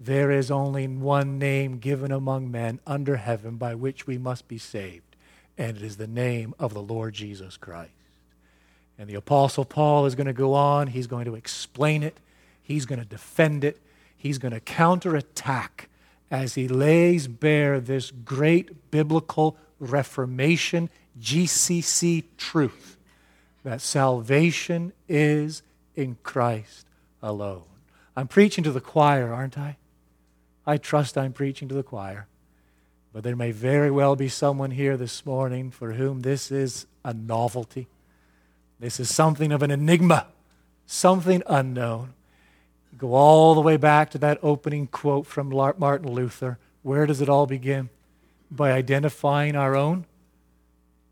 There 0.00 0.30
is 0.30 0.50
only 0.50 0.88
one 0.88 1.38
name 1.38 1.76
given 1.76 2.10
among 2.10 2.50
men 2.50 2.80
under 2.86 3.16
heaven 3.16 3.56
by 3.56 3.74
which 3.74 4.06
we 4.06 4.16
must 4.16 4.48
be 4.48 4.56
saved, 4.56 5.14
and 5.58 5.76
it 5.76 5.82
is 5.82 5.98
the 5.98 6.06
name 6.06 6.54
of 6.58 6.72
the 6.72 6.80
Lord 6.80 7.12
Jesus 7.12 7.58
Christ. 7.58 7.92
And 8.98 9.10
the 9.10 9.14
Apostle 9.14 9.66
Paul 9.66 10.06
is 10.06 10.14
going 10.14 10.26
to 10.26 10.32
go 10.32 10.54
on, 10.54 10.86
he's 10.86 11.06
going 11.06 11.26
to 11.26 11.34
explain 11.34 12.02
it, 12.02 12.16
He's 12.70 12.86
going 12.86 13.00
to 13.00 13.04
defend 13.04 13.64
it. 13.64 13.80
he's 14.16 14.38
going 14.38 14.52
to 14.52 14.60
counterattack 14.60 15.88
as 16.30 16.54
he 16.54 16.68
lays 16.68 17.26
bare 17.26 17.80
this 17.80 18.12
great 18.12 18.92
biblical 18.92 19.56
Reformation 19.80 20.88
GCC 21.20 22.22
truth 22.36 22.96
that 23.64 23.80
salvation 23.80 24.92
is 25.08 25.62
in 25.96 26.16
Christ 26.22 26.86
alone. 27.20 27.64
I'm 28.14 28.28
preaching 28.28 28.62
to 28.62 28.70
the 28.70 28.80
choir, 28.80 29.32
aren't 29.34 29.58
I? 29.58 29.76
I 30.64 30.76
trust 30.76 31.18
I'm 31.18 31.32
preaching 31.32 31.66
to 31.70 31.74
the 31.74 31.82
choir. 31.82 32.28
But 33.12 33.24
there 33.24 33.34
may 33.34 33.50
very 33.50 33.90
well 33.90 34.14
be 34.14 34.28
someone 34.28 34.70
here 34.70 34.96
this 34.96 35.26
morning 35.26 35.72
for 35.72 35.94
whom 35.94 36.20
this 36.20 36.52
is 36.52 36.86
a 37.04 37.12
novelty. 37.12 37.88
This 38.78 39.00
is 39.00 39.12
something 39.12 39.50
of 39.50 39.64
an 39.64 39.72
enigma, 39.72 40.28
something 40.86 41.42
unknown. 41.48 42.14
Go 42.98 43.14
all 43.14 43.54
the 43.54 43.60
way 43.60 43.76
back 43.76 44.10
to 44.10 44.18
that 44.18 44.38
opening 44.42 44.86
quote 44.86 45.26
from 45.26 45.48
Martin 45.50 46.12
Luther. 46.12 46.58
Where 46.82 47.06
does 47.06 47.20
it 47.20 47.28
all 47.28 47.46
begin? 47.46 47.88
By 48.50 48.72
identifying 48.72 49.56
our 49.56 49.76
own 49.76 50.06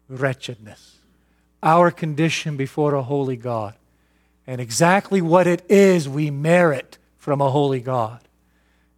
wretchedness, 0.08 0.96
our 1.62 1.90
condition 1.90 2.56
before 2.56 2.94
a 2.94 3.02
holy 3.02 3.36
God, 3.36 3.74
and 4.46 4.60
exactly 4.60 5.20
what 5.20 5.46
it 5.46 5.64
is 5.70 6.08
we 6.08 6.30
merit 6.30 6.98
from 7.16 7.40
a 7.40 7.50
holy 7.50 7.80
God 7.80 8.20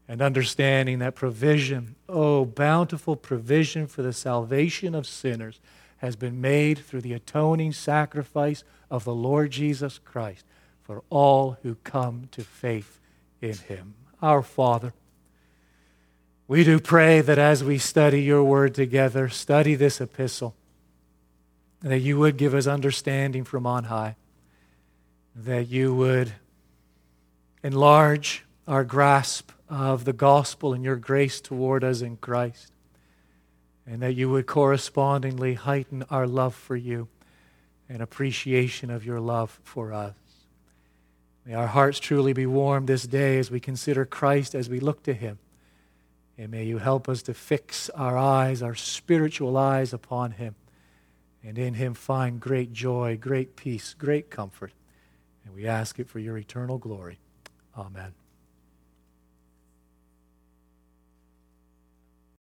and 0.09 0.22
understanding 0.22 0.99
that 1.01 1.14
provision, 1.14 1.95
oh, 2.09 2.45
bountiful 2.45 3.14
provision 3.14 3.87
for 3.87 4.03
the 4.03 4.12
salvation 4.12 4.95
of 4.95 5.07
sinners, 5.07 5.61
has 5.99 6.16
been 6.16 6.41
made 6.41 6.78
through 6.78 7.03
the 7.03 7.12
atoning 7.12 7.72
sacrifice 7.72 8.64
of 8.91 9.05
the 9.05 9.14
Lord 9.14 9.51
Jesus 9.51 9.99
Christ 9.99 10.45
for 10.91 11.05
all 11.09 11.57
who 11.62 11.76
come 11.84 12.26
to 12.32 12.43
faith 12.43 12.99
in 13.41 13.55
him. 13.55 13.95
Our 14.20 14.43
Father, 14.43 14.93
we 16.49 16.64
do 16.64 16.80
pray 16.80 17.20
that 17.20 17.38
as 17.38 17.62
we 17.62 17.78
study 17.78 18.22
your 18.22 18.43
word 18.43 18.74
together, 18.74 19.28
study 19.28 19.76
this 19.76 20.01
epistle, 20.01 20.57
that 21.82 22.01
you 22.01 22.18
would 22.18 22.36
give 22.36 22.55
us 22.55 22.66
understanding 22.66 23.45
from 23.45 23.68
on 23.68 23.84
high, 23.84 24.16
that 25.36 25.68
you 25.68 25.95
would 25.95 26.32
enlarge 27.62 28.45
our 28.66 28.82
grasp 28.82 29.53
of 29.68 30.05
the 30.05 30.12
gospel 30.12 30.72
and 30.74 30.82
your 30.82 30.97
grace 30.97 31.41
toward 31.41 31.84
us 31.84 32.01
in 32.01 32.16
Christ. 32.16 32.72
And 33.86 34.03
that 34.03 34.14
you 34.14 34.28
would 34.28 34.49
correspondingly 34.49 35.55
heighten 35.55 36.03
our 36.11 36.26
love 36.26 36.57
for 36.57 36.74
you 36.74 37.07
and 37.88 38.03
appreciation 38.03 38.91
of 38.91 39.07
your 39.07 39.20
love 39.20 39.61
for 39.62 39.93
us. 39.93 40.14
May 41.51 41.57
our 41.57 41.66
hearts 41.66 41.98
truly 41.98 42.32
be 42.32 42.46
warmed 42.46 42.86
this 42.86 43.03
day 43.03 43.36
as 43.36 43.51
we 43.51 43.59
consider 43.59 44.05
Christ, 44.05 44.55
as 44.55 44.70
we 44.70 44.78
look 44.78 45.03
to 45.03 45.12
him. 45.12 45.40
And 46.38 46.53
may 46.53 46.62
you 46.62 46.78
help 46.78 47.09
us 47.09 47.22
to 47.22 47.34
fix 47.34 47.90
our 47.90 48.16
eyes, 48.16 48.62
our 48.62 48.76
spiritual 48.76 49.57
eyes 49.57 49.92
upon 49.92 50.30
him, 50.30 50.55
and 51.42 51.59
in 51.59 51.74
him 51.74 51.94
find 51.94 52.38
great 52.38 52.72
joy, 52.72 53.18
great 53.20 53.57
peace, 53.57 53.94
great 53.98 54.30
comfort. 54.30 54.70
And 55.44 55.53
we 55.53 55.66
ask 55.66 55.98
it 55.98 56.09
for 56.09 56.20
your 56.20 56.38
eternal 56.38 56.78
glory. 56.78 57.18
Amen. 57.76 58.14